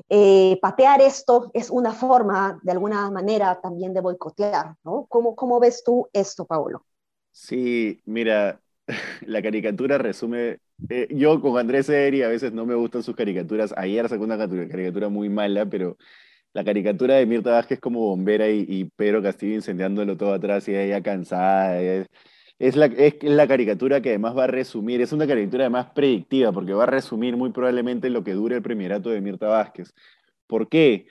eh, 0.10 0.60
patear 0.62 1.01
esto 1.01 1.51
es 1.54 1.70
una 1.70 1.94
forma, 1.94 2.60
de 2.63 2.72
alguna 2.72 3.10
manera, 3.12 3.60
también 3.62 3.94
de 3.94 4.01
boicotear, 4.01 4.75
¿no? 4.84 5.06
¿Cómo, 5.10 5.36
cómo 5.36 5.60
ves 5.60 5.84
tú 5.84 6.08
esto, 6.13 6.46
Paolo? 6.46 6.86
Sí, 7.32 8.01
mira, 8.06 8.62
la 9.22 9.42
caricatura 9.42 9.98
resume. 9.98 10.60
Eh, 10.89 11.08
yo 11.12 11.42
con 11.42 11.58
Andrés 11.58 11.89
Eri 11.89 12.22
a 12.24 12.27
veces 12.27 12.54
no 12.54 12.66
me 12.66 12.75
gustan 12.75 13.04
sus 13.04 13.16
caricaturas. 13.16 13.74
Ayer 13.77 14.08
sacó 14.10 14.24
una 14.24 14.38
caricatura 14.38 15.10
muy 15.10 15.30
mala, 15.30 15.66
pero 15.66 15.98
la 16.54 16.63
caricatura 16.63 17.16
de 17.16 17.25
Mirta 17.25 17.51
Vázquez 17.51 17.80
como 17.80 18.01
bombera 18.01 18.50
y, 18.50 18.66
y 18.68 18.86
Pedro 18.86 19.22
Castillo 19.24 19.56
incendiándolo 19.56 20.18
todo 20.18 20.34
atrás 20.34 20.68
y 20.70 20.75
ella 20.75 21.01
cansada. 21.04 21.82
Es, 22.60 22.76
la, 22.76 22.88
es 22.88 23.16
la 23.22 23.48
caricatura 23.48 24.02
que 24.02 24.10
además 24.10 24.36
va 24.36 24.46
a 24.46 24.48
resumir, 24.48 25.02
es 25.02 25.12
una 25.14 25.28
caricatura 25.28 25.66
además 25.66 25.92
predictiva, 25.94 26.52
porque 26.52 26.74
va 26.74 26.84
a 26.84 26.88
resumir 26.88 27.38
muy 27.38 27.52
probablemente 27.52 28.10
lo 28.10 28.24
que 28.24 28.34
dure 28.34 28.56
el 28.56 28.64
premierato 28.64 29.10
de 29.10 29.22
Mirta 29.22 29.48
Vázquez. 29.48 29.94
¿Por 30.48 30.68
qué? 30.68 31.08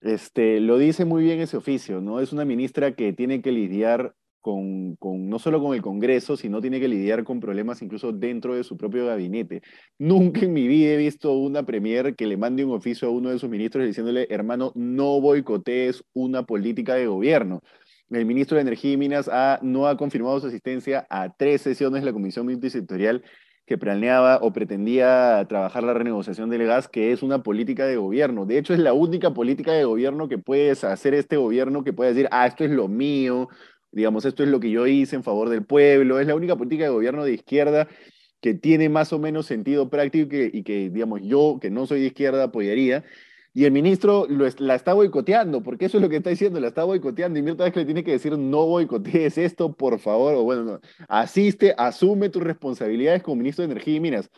Este, 0.00 0.60
lo 0.60 0.78
dice 0.78 1.04
muy 1.04 1.22
bien 1.22 1.40
ese 1.40 1.56
oficio, 1.56 2.00
¿no? 2.00 2.20
Es 2.20 2.32
una 2.32 2.44
ministra 2.44 2.92
que 2.94 3.12
tiene 3.12 3.42
que 3.42 3.52
lidiar 3.52 4.14
con, 4.40 4.96
no 5.00 5.38
solo 5.38 5.62
con 5.62 5.74
el 5.74 5.82
Congreso, 5.82 6.36
sino 6.36 6.60
tiene 6.60 6.80
que 6.80 6.88
lidiar 6.88 7.24
con 7.24 7.40
problemas 7.40 7.82
incluso 7.82 8.12
dentro 8.12 8.54
de 8.54 8.64
su 8.64 8.76
propio 8.76 9.06
gabinete. 9.06 9.62
Nunca 9.98 10.40
en 10.40 10.52
mi 10.52 10.66
vida 10.66 10.92
he 10.92 10.96
visto 10.96 11.32
una 11.32 11.64
premier 11.64 12.16
que 12.16 12.26
le 12.26 12.36
mande 12.36 12.64
un 12.64 12.72
oficio 12.72 13.08
a 13.08 13.10
uno 13.10 13.30
de 13.30 13.38
sus 13.38 13.50
ministros 13.50 13.86
diciéndole, 13.86 14.26
hermano, 14.30 14.72
no 14.74 15.20
boicotees 15.20 16.04
una 16.14 16.44
política 16.44 16.94
de 16.94 17.06
gobierno. 17.06 17.62
El 18.10 18.26
ministro 18.26 18.56
de 18.56 18.62
Energía 18.62 18.92
y 18.92 18.96
Minas 18.96 19.30
no 19.62 19.86
ha 19.86 19.96
confirmado 19.96 20.40
su 20.40 20.48
asistencia 20.48 21.06
a 21.10 21.32
tres 21.36 21.62
sesiones 21.62 22.02
de 22.02 22.06
la 22.06 22.12
Comisión 22.12 22.46
Multisectorial 22.46 23.22
que 23.66 23.78
planeaba 23.78 24.38
o 24.42 24.52
pretendía 24.52 25.46
trabajar 25.48 25.84
la 25.84 25.94
renegociación 25.94 26.50
del 26.50 26.66
gas, 26.66 26.88
que 26.88 27.12
es 27.12 27.22
una 27.22 27.44
política 27.44 27.86
de 27.86 27.96
gobierno. 27.96 28.44
De 28.44 28.58
hecho, 28.58 28.74
es 28.74 28.80
la 28.80 28.94
única 28.94 29.32
política 29.32 29.72
de 29.72 29.84
gobierno 29.84 30.28
que 30.28 30.38
puede 30.38 30.72
hacer 30.72 31.14
este 31.14 31.36
gobierno 31.36 31.84
que 31.84 31.92
puede 31.92 32.12
decir, 32.12 32.28
ah, 32.32 32.48
esto 32.48 32.64
es 32.64 32.70
lo 32.72 32.88
mío, 32.88 33.48
digamos, 33.92 34.24
esto 34.24 34.42
es 34.42 34.48
lo 34.48 34.58
que 34.58 34.72
yo 34.72 34.88
hice 34.88 35.14
en 35.14 35.22
favor 35.22 35.48
del 35.48 35.64
pueblo, 35.64 36.18
es 36.18 36.26
la 36.26 36.34
única 36.34 36.56
política 36.56 36.82
de 36.84 36.90
gobierno 36.90 37.24
de 37.24 37.34
izquierda 37.34 37.86
que 38.40 38.54
tiene 38.54 38.88
más 38.88 39.12
o 39.12 39.20
menos 39.20 39.46
sentido 39.46 39.88
práctico 39.88 40.34
y 40.34 40.64
que, 40.64 40.90
digamos, 40.90 41.20
yo, 41.22 41.58
que 41.60 41.70
no 41.70 41.86
soy 41.86 42.00
de 42.00 42.06
izquierda, 42.06 42.44
apoyaría. 42.44 43.04
Y 43.52 43.64
el 43.64 43.72
ministro 43.72 44.26
la 44.28 44.76
está 44.76 44.92
boicoteando, 44.92 45.62
porque 45.62 45.86
eso 45.86 45.98
es 45.98 46.02
lo 46.02 46.08
que 46.08 46.16
está 46.16 46.30
diciendo, 46.30 46.60
la 46.60 46.68
está 46.68 46.84
boicoteando. 46.84 47.38
Y 47.38 47.42
Mirta 47.42 47.64
vez 47.64 47.72
que 47.72 47.80
le 47.80 47.86
tiene 47.86 48.04
que 48.04 48.12
decir, 48.12 48.38
no 48.38 48.66
boicotees 48.66 49.38
esto, 49.38 49.72
por 49.72 49.98
favor, 49.98 50.34
o 50.34 50.44
bueno, 50.44 50.80
asiste, 51.08 51.74
asume 51.76 52.28
tus 52.28 52.42
responsabilidades 52.44 53.22
como 53.22 53.36
ministro 53.36 53.66
de 53.66 53.72
Energía 53.72 53.96
y 53.96 54.00
Minas. 54.00 54.30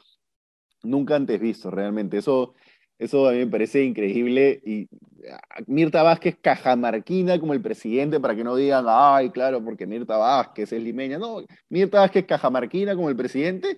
Nunca 0.83 1.15
antes 1.17 1.39
visto, 1.41 1.71
realmente. 1.71 2.17
Eso, 2.17 2.55
eso 2.99 3.29
a 3.29 3.33
mí 3.33 3.39
me 3.39 3.47
parece 3.49 3.85
increíble. 3.85 4.63
Y 4.65 4.89
ah, 5.31 5.61
Mirta 5.67 6.03
Vázquez 6.03 6.39
cajamarquina 6.41 7.39
como 7.39 7.53
el 7.53 7.61
presidente 7.61 8.19
para 8.19 8.35
que 8.35 8.45
no 8.45 8.57
digan, 8.57 8.87
ay, 8.89 9.29
claro, 9.31 9.63
porque 9.63 9.87
Mirta 9.87 10.17
Vázquez 10.17 10.73
es 10.73 10.83
limeña. 10.83 11.19
No, 11.19 11.45
Mirta 11.69 12.01
Vázquez 12.01 12.25
cajamarquina 12.25 12.97
como 12.97 13.11
el 13.11 13.17
presidente. 13.17 13.77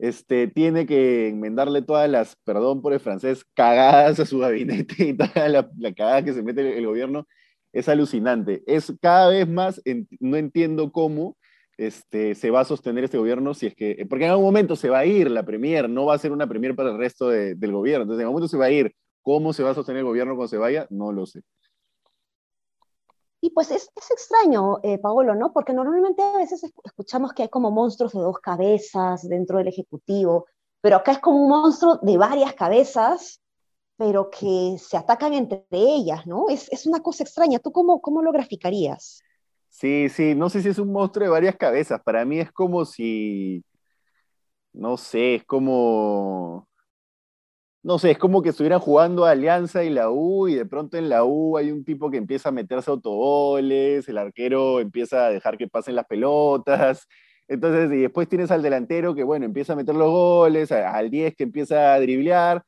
Este, 0.00 0.48
tiene 0.48 0.86
que 0.86 1.28
enmendarle 1.28 1.82
todas 1.82 2.08
las, 2.08 2.34
perdón 2.44 2.80
por 2.80 2.94
el 2.94 3.00
francés, 3.00 3.44
cagadas 3.54 4.18
a 4.18 4.24
su 4.24 4.38
gabinete 4.38 4.94
y 5.08 5.14
toda 5.14 5.46
la, 5.50 5.70
la 5.76 5.92
cagada 5.92 6.24
que 6.24 6.32
se 6.32 6.42
mete 6.42 6.78
el, 6.78 6.86
gobierno. 6.86 7.26
Es 7.72 7.86
alucinante. 7.86 8.62
Es 8.66 8.94
cada 9.02 9.28
vez 9.28 9.46
más, 9.46 9.82
no 10.18 10.38
entiendo 10.38 10.90
cómo, 10.90 11.36
este, 11.76 12.34
se 12.34 12.50
va 12.50 12.60
a 12.60 12.64
sostener 12.64 13.04
este 13.04 13.18
gobierno 13.18 13.52
si 13.52 13.66
es 13.66 13.74
que, 13.74 14.06
porque 14.08 14.24
en 14.24 14.30
algún 14.30 14.46
momento 14.46 14.74
se 14.74 14.88
va 14.88 15.00
a 15.00 15.06
ir 15.06 15.30
la 15.30 15.44
Premier, 15.44 15.88
no 15.88 16.06
va 16.06 16.14
a 16.14 16.18
ser 16.18 16.32
una 16.32 16.48
Premier 16.48 16.74
para 16.74 16.90
el 16.92 16.98
resto 16.98 17.28
del 17.28 17.72
gobierno, 17.72 18.04
entonces 18.04 18.20
en 18.20 18.26
algún 18.26 18.40
momento 18.40 18.48
se 18.48 18.56
va 18.56 18.66
a 18.66 18.70
ir. 18.70 18.94
¿Cómo 19.22 19.52
se 19.52 19.62
va 19.62 19.70
a 19.70 19.74
sostener 19.74 20.00
el 20.00 20.06
gobierno 20.06 20.34
cuando 20.34 20.48
se 20.48 20.56
vaya? 20.56 20.86
No 20.88 21.12
lo 21.12 21.26
sé. 21.26 21.42
Y 23.40 23.50
pues 23.50 23.70
es, 23.70 23.90
es 23.96 24.10
extraño, 24.10 24.80
eh, 24.82 24.98
Paolo, 24.98 25.34
¿no? 25.34 25.52
Porque 25.52 25.72
normalmente 25.72 26.22
a 26.22 26.36
veces 26.36 26.62
escuchamos 26.84 27.32
que 27.32 27.44
hay 27.44 27.48
como 27.48 27.70
monstruos 27.70 28.12
de 28.12 28.20
dos 28.20 28.38
cabezas 28.38 29.26
dentro 29.26 29.58
del 29.58 29.68
Ejecutivo, 29.68 30.46
pero 30.80 30.96
acá 30.96 31.12
es 31.12 31.18
como 31.20 31.42
un 31.42 31.48
monstruo 31.48 31.98
de 32.02 32.18
varias 32.18 32.54
cabezas, 32.54 33.40
pero 33.96 34.30
que 34.30 34.76
se 34.78 34.96
atacan 34.96 35.34
entre 35.34 35.66
ellas, 35.70 36.26
¿no? 36.26 36.48
Es, 36.48 36.70
es 36.72 36.86
una 36.86 37.00
cosa 37.00 37.22
extraña. 37.22 37.58
¿Tú 37.58 37.72
cómo, 37.72 38.00
cómo 38.00 38.22
lo 38.22 38.32
graficarías? 38.32 39.22
Sí, 39.68 40.08
sí, 40.08 40.34
no 40.34 40.50
sé 40.50 40.62
si 40.62 40.68
es 40.68 40.78
un 40.78 40.92
monstruo 40.92 41.24
de 41.24 41.30
varias 41.30 41.56
cabezas. 41.56 42.00
Para 42.02 42.24
mí 42.24 42.40
es 42.40 42.50
como 42.50 42.84
si, 42.84 43.62
no 44.72 44.96
sé, 44.96 45.36
es 45.36 45.44
como, 45.44 46.66
no 47.82 47.98
sé, 47.98 48.10
es 48.10 48.18
como 48.18 48.42
que 48.42 48.50
estuvieran 48.50 48.80
jugando 48.80 49.24
Alianza 49.24 49.84
y 49.84 49.90
la 49.90 50.10
U 50.10 50.48
y 50.48 50.54
de 50.54 50.66
pronto 50.66 50.98
en 50.98 51.08
la 51.08 51.24
U 51.24 51.56
hay 51.56 51.70
un 51.70 51.84
tipo 51.84 52.10
que 52.10 52.18
empieza 52.18 52.50
a 52.50 52.52
meterse 52.52 52.90
autogoles, 52.90 54.08
el 54.08 54.18
arquero 54.18 54.80
empieza 54.80 55.26
a 55.26 55.30
dejar 55.30 55.56
que 55.56 55.68
pasen 55.68 55.94
las 55.96 56.06
pelotas. 56.06 57.06
Entonces, 57.48 57.90
y 57.92 58.02
después 58.02 58.28
tienes 58.28 58.50
al 58.50 58.62
delantero 58.62 59.14
que, 59.14 59.24
bueno, 59.24 59.46
empieza 59.46 59.72
a 59.72 59.76
meter 59.76 59.94
los 59.94 60.10
goles, 60.10 60.70
al 60.72 61.10
10 61.10 61.34
que 61.34 61.44
empieza 61.44 61.94
a 61.94 62.00
driblear, 62.00 62.64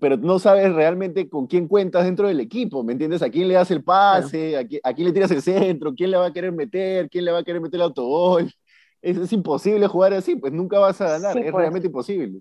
pero 0.00 0.16
no 0.16 0.38
sabes 0.38 0.72
realmente 0.74 1.28
con 1.28 1.46
quién 1.46 1.68
cuentas 1.68 2.04
dentro 2.04 2.28
del 2.28 2.40
equipo, 2.40 2.82
¿me 2.82 2.92
entiendes? 2.92 3.22
¿A 3.22 3.30
quién 3.30 3.48
le 3.48 3.54
das 3.54 3.70
el 3.70 3.84
pase? 3.84 4.56
¿A, 4.58 4.66
quién, 4.66 5.06
le 5.06 5.12
tiras 5.12 5.30
el 5.30 5.42
centro? 5.42 5.94
¿Quién 5.94 6.10
le 6.10 6.16
va 6.16 6.26
a 6.26 6.32
querer 6.32 6.52
meter? 6.52 7.08
¿Quién 7.08 7.24
le 7.24 7.32
va 7.32 7.38
a 7.38 7.44
querer 7.44 7.60
meter 7.60 7.76
el 7.76 7.84
autogol? 7.84 8.52
Es, 9.00 9.16
es 9.16 9.32
imposible 9.32 9.86
jugar 9.86 10.12
así, 10.12 10.34
pues 10.34 10.52
nunca 10.52 10.80
vas 10.80 11.00
a 11.00 11.10
ganar, 11.10 11.38
es 11.38 11.44
pues. 11.52 11.54
realmente 11.54 11.86
imposible. 11.86 12.40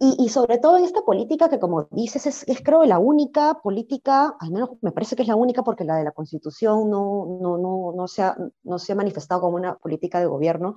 Y, 0.00 0.28
sobre 0.28 0.58
todo 0.58 0.76
en 0.76 0.84
esta 0.84 1.02
política 1.02 1.48
que, 1.48 1.60
como 1.60 1.86
dices, 1.92 2.26
es, 2.26 2.60
creo 2.64 2.84
la 2.84 2.98
única 2.98 3.60
política, 3.62 4.36
al 4.40 4.50
menos 4.50 4.70
me 4.82 4.90
parece 4.90 5.14
que 5.14 5.22
es 5.22 5.28
la 5.28 5.36
única 5.36 5.62
porque 5.62 5.84
la 5.84 5.96
de 5.96 6.02
la 6.02 6.10
Constitución 6.10 6.90
no, 6.90 7.38
no, 7.40 7.58
no, 7.58 7.92
no, 7.96 8.08
se, 8.08 8.22
ha, 8.22 8.36
no 8.64 8.78
se 8.80 8.92
ha 8.92 8.96
manifestado 8.96 9.42
como 9.42 9.56
una 9.56 9.76
política 9.76 10.18
de 10.18 10.26
gobierno, 10.26 10.74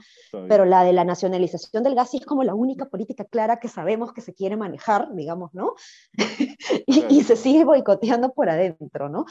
pero 0.47 0.65
la 0.65 0.83
de 0.83 0.93
la 0.93 1.03
nacionalización 1.03 1.83
del 1.83 1.95
gas 1.95 2.11
sí 2.11 2.17
es 2.17 2.25
como 2.27 2.43
la 2.43 2.53
única 2.53 2.85
política 2.85 3.25
clara 3.25 3.59
que 3.59 3.69
sabemos 3.69 4.13
que 4.13 4.21
se 4.21 4.35
quiere 4.35 4.55
manejar, 4.55 5.13
digamos, 5.15 5.51
¿no? 5.53 5.73
y, 6.85 7.23
se 7.23 7.35
sigue 7.35 7.65
boicoteando 7.65 8.33
por 8.33 8.49
adentro, 8.49 9.09
¿no? 9.09 9.25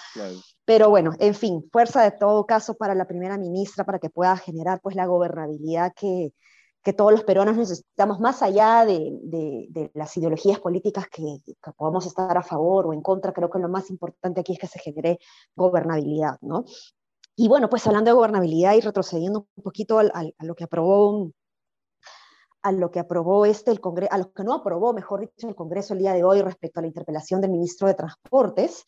Pero 0.64 0.90
bueno, 0.90 1.12
en 1.20 1.34
fin, 1.34 1.64
fuerza 1.70 2.02
de 2.02 2.10
todo 2.10 2.44
caso 2.44 2.74
para 2.74 2.96
la 2.96 3.06
primera 3.06 3.38
ministra 3.38 3.84
para 3.84 4.00
que 4.00 4.10
pueda 4.10 4.36
generar 4.36 4.80
pues 4.82 4.96
la 4.96 5.06
gobernabilidad 5.06 5.92
que 5.94 6.32
que 6.86 6.92
todos 6.92 7.10
los 7.10 7.24
peruanos 7.24 7.56
necesitamos, 7.56 8.20
más 8.20 8.42
allá 8.42 8.84
de, 8.84 9.10
de, 9.24 9.90
las 9.92 10.16
ideologías 10.16 10.60
políticas 10.60 11.08
que, 11.08 11.40
que, 11.44 11.72
podamos 11.72 12.06
estar 12.06 12.38
a 12.38 12.44
favor 12.44 12.86
o 12.86 12.92
en 12.92 13.02
contra, 13.02 13.32
creo 13.32 13.50
que 13.50 13.58
lo 13.58 13.68
más 13.68 13.90
importante 13.90 14.40
aquí 14.40 14.52
es 14.52 14.60
que 14.60 14.68
se 14.68 14.78
genere 14.78 15.18
gobernabilidad, 15.56 16.38
¿no? 16.42 16.64
Y 17.34 17.48
bueno, 17.48 17.68
pues 17.68 17.84
hablando 17.88 18.10
de 18.10 18.14
gobernabilidad 18.14 18.74
y 18.74 18.82
retrocediendo 18.82 19.48
un 19.56 19.64
poquito 19.64 19.98
a, 19.98 20.04
a 20.04 20.44
lo 20.44 20.54
que 20.54 20.62
aprobó 20.62 21.32
a 22.62 22.70
lo 22.70 22.92
que 22.92 23.00
aprobó 23.00 23.46
este 23.46 23.72
el 23.72 23.80
Congreso, 23.80 24.12
a 24.14 24.18
lo 24.18 24.32
que 24.32 24.44
no 24.44 24.54
aprobó, 24.54 24.92
mejor 24.92 25.22
dicho, 25.22 25.48
el 25.48 25.56
Congreso 25.56 25.92
el 25.92 25.98
día 25.98 26.12
de 26.12 26.22
hoy 26.22 26.40
respecto 26.40 26.78
a 26.78 26.82
la 26.82 26.86
interpelación 26.86 27.40
del 27.40 27.50
ministro 27.50 27.88
de 27.88 27.94
Transportes, 27.94 28.86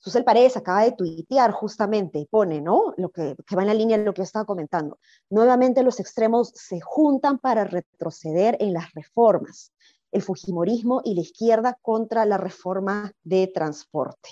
Susel 0.00 0.24
Paredes 0.24 0.56
acaba 0.56 0.82
de 0.82 0.92
tuitear 0.92 1.52
justamente 1.52 2.18
y 2.18 2.26
pone, 2.26 2.62
¿no? 2.62 2.94
Lo 2.96 3.10
que, 3.10 3.36
va 3.54 3.62
en 3.62 3.68
la 3.68 3.74
línea 3.74 3.98
de 3.98 4.04
lo 4.04 4.14
que 4.14 4.20
yo 4.20 4.24
estaba 4.24 4.46
comentando. 4.46 4.98
Nuevamente 5.28 5.82
los 5.82 6.00
extremos 6.00 6.52
se 6.54 6.80
juntan 6.80 7.38
para 7.38 7.64
retroceder 7.64 8.56
en 8.60 8.72
las 8.72 8.92
reformas. 8.94 9.72
El 10.10 10.22
Fujimorismo 10.22 11.02
y 11.04 11.14
la 11.14 11.20
izquierda 11.20 11.78
contra 11.82 12.24
la 12.24 12.38
reforma 12.38 13.12
de 13.22 13.46
transporte. 13.48 14.30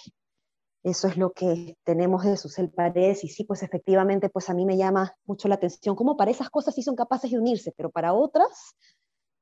Eso 0.82 1.06
es 1.06 1.18
lo 1.18 1.32
que 1.32 1.76
tenemos 1.84 2.24
de 2.24 2.38
Susel 2.38 2.70
Paredes 2.70 3.22
y 3.24 3.28
sí, 3.28 3.44
pues 3.44 3.62
efectivamente, 3.62 4.30
pues 4.30 4.48
a 4.48 4.54
mí 4.54 4.64
me 4.64 4.78
llama 4.78 5.14
mucho 5.26 5.48
la 5.48 5.56
atención 5.56 5.94
cómo 5.94 6.16
para 6.16 6.30
esas 6.30 6.48
cosas 6.48 6.74
sí 6.74 6.82
son 6.82 6.96
capaces 6.96 7.30
de 7.30 7.38
unirse, 7.38 7.74
pero 7.76 7.90
para 7.90 8.14
otras, 8.14 8.74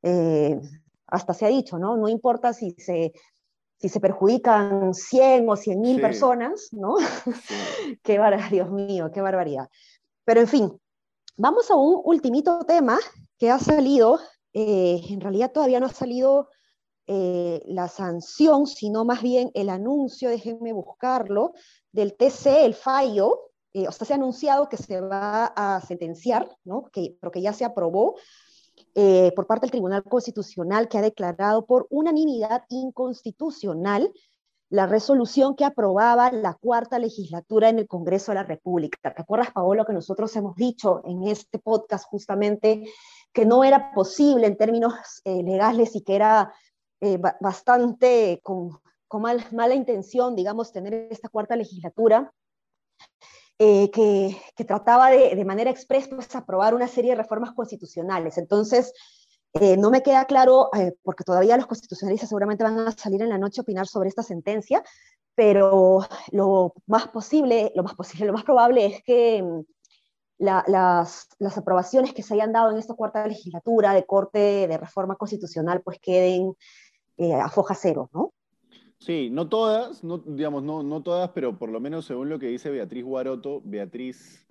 eh, 0.03 0.61
hasta 1.07 1.35
se 1.35 1.47
ha 1.47 1.49
dicho, 1.49 1.79
¿no? 1.79 1.97
No 1.97 2.09
importa 2.09 2.53
si 2.53 2.73
se 2.79 3.13
si 3.79 3.89
se 3.89 4.01
perjudican 4.01 4.95
100 4.95 5.49
o 5.49 5.57
100 5.57 5.81
mil 5.81 6.01
personas, 6.01 6.69
¿no? 6.73 6.97
qué 8.03 8.19
barbaridad, 8.19 8.51
Dios 8.51 8.71
mío, 8.71 9.11
qué 9.13 9.21
barbaridad. 9.21 9.69
Pero 10.25 10.41
en 10.41 10.49
fin, 10.49 10.81
vamos 11.37 11.71
a 11.71 11.75
un 11.75 12.01
ultimito 12.05 12.65
tema 12.65 12.99
que 13.39 13.51
ha 13.51 13.59
salido, 13.59 14.19
eh, 14.53 15.01
en 15.11 15.21
realidad 15.21 15.53
todavía 15.53 15.81
no 15.81 15.87
ha 15.87 15.93
salido 15.93 16.49
eh, 17.07 17.63
la 17.67 17.89
sanción, 17.89 18.67
sino 18.67 19.05
más 19.05 19.23
bien 19.23 19.51
el 19.55 19.69
anuncio, 19.69 20.31
déjenme 20.31 20.73
buscarlo, 20.73 21.53
del 21.93 22.17
TC, 22.17 22.65
el 22.65 22.75
fallo, 22.75 23.53
eh, 23.75 23.87
o 23.87 23.93
sea, 23.93 24.07
se 24.07 24.15
ha 24.15 24.17
anunciado 24.17 24.69
que 24.69 24.79
se 24.79 25.01
va 25.01 25.47
a 25.55 25.81
sentenciar, 25.83 26.49
¿no? 26.65 26.85
Que, 26.91 27.17
pero 27.21 27.31
que 27.31 27.43
ya 27.43 27.53
se 27.53 27.65
aprobó 27.65 28.17
eh, 28.99 29.31
por 29.37 29.47
parte 29.47 29.67
del 29.67 29.73
Tribunal 29.73 30.03
Constitucional 30.05 30.89
que 30.89 30.97
ha 30.97 31.03
declarado 31.03 31.67
por 31.67 31.87
unanimidad 31.91 32.65
inconstitucional 32.71 34.11
la 34.71 34.87
resolución 34.87 35.55
que 35.55 35.67
aprobaba 35.67 36.33
la 36.33 36.55
cuarta 36.55 36.99
legislatura 36.99 37.69
en 37.69 37.79
el 37.79 37.87
Congreso 37.87 38.33
de 38.33 38.37
la 38.37 38.45
República. 38.45 38.99
¿Te 39.03 39.21
acuerdas, 39.21 39.51
Paolo, 39.53 39.85
que 39.85 39.93
nosotros 39.93 40.35
hemos 40.37 40.57
dicho 40.57 41.03
en 41.05 41.25
este 41.25 41.59
podcast 41.59 42.07
justamente 42.09 42.85
que 43.35 43.45
no 43.45 43.65
era 43.65 43.93
posible 43.93 44.47
en 44.47 44.57
términos 44.57 44.95
eh, 45.25 45.43
legales 45.43 45.95
y 45.95 46.01
que 46.01 46.17
era 46.17 46.55
eh, 47.03 47.19
bastante 47.39 48.41
con, 48.43 48.81
con 49.07 49.21
mala 49.21 49.75
intención, 49.75 50.35
digamos, 50.35 50.73
tener 50.73 51.09
esta 51.11 51.29
cuarta 51.29 51.55
legislatura, 51.55 52.33
eh, 53.59 53.91
que, 53.91 54.37
trataba 54.65 55.11
de, 55.11 55.35
de 55.35 55.45
manera 55.45 55.71
expresa 55.71 56.11
pues, 56.11 56.35
aprobar 56.35 56.75
una 56.75 56.89
serie 56.89 57.13
de 57.13 57.17
reformas 57.17 57.53
constitucionales. 57.53 58.39
Entonces, 58.39 58.93
no 59.79 59.89
me 59.91 60.03
queda 60.03 60.27
claro, 60.27 60.69
porque 61.03 61.25
todavía 61.25 61.57
los 61.57 61.67
constitucionalistas 61.67 62.29
seguramente 62.29 62.63
van 62.63 62.79
a 62.79 62.93
salir 62.93 63.23
en 63.23 63.31
la 63.31 63.39
noche 63.39 63.61
a 63.61 63.63
opinar 63.63 63.87
sobre 63.87 64.11
esta 64.11 64.23
sentencia, 64.23 64.85
pero 65.37 66.01
lo 66.33 66.73
más 66.87 67.09
posible, 67.09 67.71
lo 67.77 67.85
más 67.85 67.95
posible, 67.95 68.27
lo 68.27 68.33
más 68.33 68.43
probable 68.43 68.87
es 68.87 69.03
que 69.05 69.43
mm, 69.43 69.61
las, 70.39 71.29
las, 71.39 71.59
aprobaciones 71.59 72.13
que 72.15 72.23
se 72.23 72.35
hayan 72.35 72.53
dado 72.53 72.73
en 72.73 72.79
esta 72.79 72.95
cuarta 72.95 73.27
legislatura 73.27 73.93
de 73.93 74.07
corte 74.07 74.67
de 74.67 74.79
reforma 74.79 75.17
constitucional 75.17 75.83
pues 75.83 75.99
queden 76.01 76.55
eh, 77.19 77.35
a 77.35 77.49
foja 77.49 77.75
cero, 77.75 78.11
¿no? 78.13 78.33
Sí, 78.99 79.29
no 79.31 79.49
todas, 79.49 80.03
no, 80.03 80.19
digamos, 80.19 80.63
no, 80.63 80.83
no 80.83 81.03
todas, 81.03 81.31
pero 81.31 81.59
por 81.59 81.71
lo 81.71 81.81
menos 81.81 82.07
según 82.07 82.29
lo 82.29 82.39
que 82.39 82.49
dice 82.49 82.71
Beatriz 82.71 83.05
Guaroto, 83.05 83.61
Beatriz, 83.65 84.47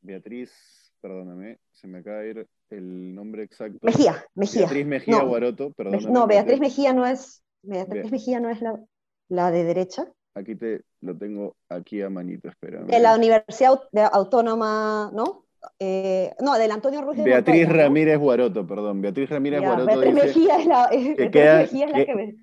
Beatriz, 0.00 0.52
perdóname, 1.00 1.58
se 1.70 1.86
me 1.86 1.98
acaba 1.98 2.18
de 2.18 2.30
ir 2.30 2.48
el 2.70 3.14
nombre 3.14 3.42
exacto. 3.42 3.78
Mejía, 3.82 4.24
Mejía. 4.34 4.62
Beatriz 4.62 4.86
Mejía 4.86 5.22
Guaroto, 5.22 5.72
perdóname. 5.72 6.10
No, 6.10 6.26
Beatriz 6.26 6.60
Mejía 6.60 6.92
no 6.92 7.06
es, 7.06 7.42
Beatriz 7.62 8.10
Mejía 8.10 8.40
no 8.40 8.48
es 8.48 8.62
la, 8.62 8.80
la 9.28 9.50
de 9.50 9.64
derecha. 9.64 10.10
Aquí 10.34 10.54
te 10.54 10.82
lo 11.00 11.16
tengo 11.18 11.56
aquí 11.68 12.00
a 12.02 12.08
manito, 12.08 12.48
espera. 12.48 12.82
De 12.84 13.00
la 13.00 13.14
Universidad 13.14 13.80
Autónoma, 14.12 15.10
¿no? 15.12 15.46
Eh, 15.78 16.32
no, 16.40 16.58
del 16.58 16.70
Antonio 16.70 17.02
Ruiz 17.02 17.22
Beatriz 17.22 17.68
Ramírez 17.68 18.18
Guaroto, 18.18 18.66
perdón. 18.66 19.00
Beatriz 19.00 19.28
Ramírez 19.28 19.60
Guaroto 19.60 19.86
Beatriz 19.86 20.14
dice 20.14 20.26
Mejía 20.26 20.58
es 20.58 20.66
la, 20.66 20.88
que, 20.90 21.30
queda, 21.30 21.58
Mejía 21.58 21.86
es, 21.86 21.92
la 21.92 22.04
que 22.04 22.14
me, 22.14 22.36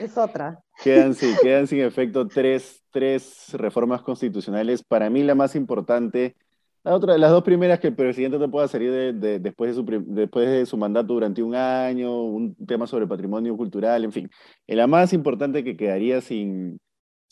es 0.00 0.18
otra. 0.18 0.60
Quedan, 0.82 1.14
sí, 1.14 1.32
quedan 1.40 1.66
sin 1.68 1.80
efecto 1.80 2.26
tres, 2.26 2.82
tres 2.90 3.52
reformas 3.52 4.02
constitucionales. 4.02 4.82
Para 4.82 5.08
mí 5.08 5.22
la 5.22 5.36
más 5.36 5.54
importante, 5.54 6.34
la 6.82 6.94
otra, 6.94 7.16
las 7.16 7.30
dos 7.30 7.44
primeras 7.44 7.78
que 7.78 7.88
el 7.88 7.94
presidente 7.94 8.38
no 8.38 8.50
pueda 8.50 8.66
salir 8.66 8.90
de, 8.90 9.12
de, 9.12 9.38
después, 9.38 9.70
de 9.70 9.74
su, 9.74 10.04
después 10.06 10.48
de 10.48 10.66
su 10.66 10.76
mandato 10.76 11.14
durante 11.14 11.42
un 11.42 11.54
año, 11.54 12.22
un 12.24 12.56
tema 12.66 12.88
sobre 12.88 13.06
patrimonio 13.06 13.56
cultural, 13.56 14.04
en 14.04 14.12
fin. 14.12 14.30
La 14.66 14.88
más 14.88 15.12
importante 15.12 15.62
que 15.62 15.76
quedaría 15.76 16.20
sin, 16.20 16.80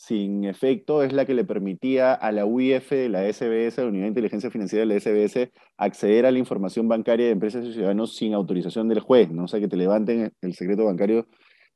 sin 0.05 0.43
efecto 0.43 1.01
es 1.01 1.13
la 1.13 1.25
que 1.25 1.33
le 1.33 1.45
permitía 1.45 2.13
a 2.13 2.33
la 2.33 2.45
UIF 2.45 2.89
de 2.91 3.07
la 3.07 3.21
SBS, 3.31 3.77
la 3.77 3.87
Unidad 3.87 4.03
de 4.03 4.09
Inteligencia 4.09 4.51
Financiera 4.51 4.85
de 4.85 4.93
la 4.93 4.99
SBS, 4.99 5.49
acceder 5.77 6.25
a 6.25 6.31
la 6.31 6.39
información 6.39 6.89
bancaria 6.89 7.27
de 7.27 7.31
empresas 7.31 7.63
y 7.65 7.71
ciudadanos 7.71 8.17
sin 8.17 8.33
autorización 8.33 8.89
del 8.89 8.99
juez, 8.99 9.31
¿no? 9.31 9.45
O 9.45 9.47
sea, 9.47 9.61
que 9.61 9.69
te 9.69 9.77
levanten 9.77 10.33
el 10.41 10.53
secreto 10.55 10.83
bancario 10.83 11.25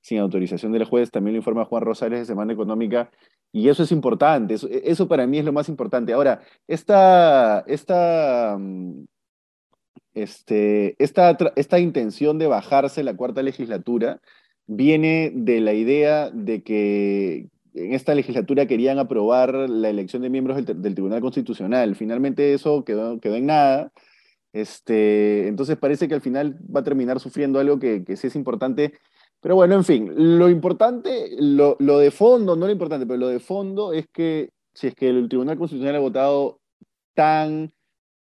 sin 0.02 0.20
autorización 0.20 0.74
del 0.74 0.84
juez, 0.84 1.10
también 1.10 1.36
lo 1.36 1.38
informa 1.38 1.64
Juan 1.64 1.84
Rosales 1.84 2.20
de 2.20 2.26
Semana 2.26 2.52
Económica, 2.52 3.10
y 3.54 3.70
eso 3.70 3.84
es 3.84 3.94
importante, 3.94 4.56
eso, 4.56 5.08
para 5.08 5.26
mí 5.26 5.40
es 5.40 5.46
lo 5.46 5.54
más 5.54 5.70
importante. 5.70 6.12
Ahora, 6.12 6.42
esta, 6.68 7.62
esta, 7.62 8.58
mm, 8.60 9.06
este, 10.16 11.02
esta, 11.02 11.38
esta 11.56 11.80
intención 11.80 12.40
de 12.40 12.48
bajarse 12.48 13.04
la 13.04 13.16
cuarta 13.16 13.42
legislatura 13.42 14.20
viene 14.66 15.32
de 15.34 15.62
la 15.62 15.74
idea 15.74 16.30
de 16.30 16.62
que, 16.62 17.48
en 17.78 17.94
esta 17.94 18.16
legislatura 18.16 18.66
querían 18.66 19.00
aprobar 19.00 19.54
la 19.54 19.90
elección 19.90 20.22
de 20.22 20.30
miembros 20.30 20.66
del, 20.66 20.94
Tribunal 20.96 21.22
Constitucional. 21.22 21.96
Finalmente 21.96 22.54
eso 22.54 22.84
quedó, 22.84 23.20
quedó 23.20 23.36
en 23.36 23.46
nada. 23.46 23.92
Este, 24.54 25.48
entonces 25.48 25.78
parece 25.78 26.08
que 26.08 26.16
al 26.16 26.22
final 26.22 26.58
va 26.76 26.80
a 26.80 26.84
terminar 26.84 27.20
sufriendo 27.20 27.60
algo 27.60 27.80
que, 27.80 28.04
sí 28.16 28.28
es 28.28 28.36
importante. 28.36 28.94
Pero 29.42 29.56
bueno, 29.56 29.76
en 29.76 29.84
fin, 29.84 30.12
lo 30.38 30.50
importante, 30.50 31.30
lo, 31.40 31.76
lo, 31.80 32.00
de 32.00 32.12
fondo, 32.12 32.56
no 32.56 32.66
lo 32.66 32.72
importante, 32.72 33.06
pero 33.06 33.20
lo 33.20 33.28
de 33.28 33.40
fondo 33.40 33.94
es 33.94 34.08
que 34.08 34.50
si 34.74 34.88
es 34.88 34.96
que 34.96 35.10
el 35.10 35.30
Tribunal 35.30 35.58
Constitucional 35.58 35.96
ha 35.96 36.00
votado 36.00 36.60
tan 37.14 37.72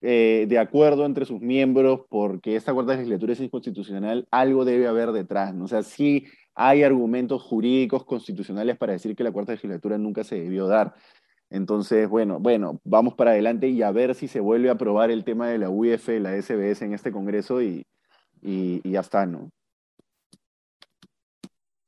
eh, 0.03 0.47
de 0.49 0.57
acuerdo 0.57 1.05
entre 1.05 1.25
sus 1.25 1.39
miembros 1.41 2.01
porque 2.09 2.55
esta 2.55 2.73
cuarta 2.73 2.93
legislatura 2.93 3.33
es 3.33 3.39
inconstitucional, 3.39 4.27
algo 4.31 4.65
debe 4.65 4.87
haber 4.87 5.11
detrás. 5.11 5.53
¿no? 5.53 5.65
O 5.65 5.67
sea, 5.67 5.83
sí 5.83 6.25
hay 6.55 6.83
argumentos 6.83 7.41
jurídicos 7.41 8.05
constitucionales 8.05 8.77
para 8.77 8.93
decir 8.93 9.15
que 9.15 9.23
la 9.23 9.31
cuarta 9.31 9.53
legislatura 9.53 9.97
nunca 9.97 10.23
se 10.23 10.35
debió 10.35 10.67
dar. 10.67 10.93
Entonces, 11.49 12.07
bueno, 12.07 12.39
bueno, 12.39 12.79
vamos 12.85 13.13
para 13.13 13.31
adelante 13.31 13.67
y 13.67 13.81
a 13.83 13.91
ver 13.91 14.15
si 14.15 14.27
se 14.27 14.39
vuelve 14.39 14.69
a 14.69 14.73
aprobar 14.73 15.11
el 15.11 15.25
tema 15.25 15.49
de 15.49 15.57
la 15.57 15.69
UIF, 15.69 16.07
la 16.19 16.41
SBS 16.41 16.83
en 16.83 16.93
este 16.93 17.11
Congreso 17.11 17.61
y, 17.61 17.85
y, 18.41 18.89
ya 18.89 19.01
está, 19.01 19.25
¿no? 19.25 19.51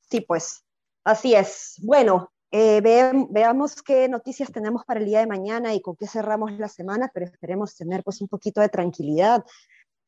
Sí, 0.09 0.21
pues, 0.21 0.63
así 1.05 1.33
es. 1.33 1.79
Bueno, 1.81 2.31
eh, 2.51 2.81
veamos 3.29 3.81
qué 3.81 4.09
noticias 4.09 4.51
tenemos 4.51 4.83
para 4.85 4.99
el 4.99 5.05
día 5.05 5.19
de 5.19 5.27
mañana 5.27 5.73
y 5.73 5.81
con 5.81 5.95
qué 5.95 6.07
cerramos 6.07 6.51
la 6.59 6.67
semana, 6.67 7.09
pero 7.13 7.25
esperemos 7.25 7.75
tener 7.75 8.03
pues 8.03 8.21
un 8.21 8.27
poquito 8.27 8.59
de 8.59 8.69
tranquilidad 8.69 9.43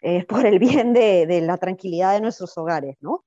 eh, 0.02 0.26
por 0.28 0.46
el 0.46 0.60
bien 0.60 0.92
de, 0.92 1.26
de, 1.28 1.42
la 1.42 1.58
tranquilidad 1.58 2.14
de 2.14 2.22
nuestros 2.22 2.58
hogares, 2.58 2.98
¿no? 3.00 3.24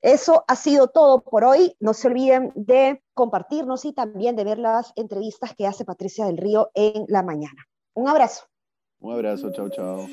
Eso 0.00 0.44
ha 0.46 0.56
sido 0.56 0.88
todo 0.88 1.22
por 1.22 1.44
hoy. 1.44 1.76
No 1.80 1.94
se 1.94 2.08
olviden 2.08 2.52
de 2.54 3.02
compartirnos 3.14 3.84
y 3.84 3.92
también 3.92 4.36
de 4.36 4.44
ver 4.44 4.58
las 4.58 4.92
entrevistas 4.96 5.54
que 5.56 5.66
hace 5.66 5.84
Patricia 5.84 6.26
del 6.26 6.36
Río 6.36 6.70
en 6.74 7.04
la 7.08 7.22
mañana. 7.22 7.66
Un 7.94 8.08
abrazo. 8.08 8.44
Un 9.00 9.14
abrazo, 9.14 9.50
chao, 9.52 9.68
chao. 9.70 10.06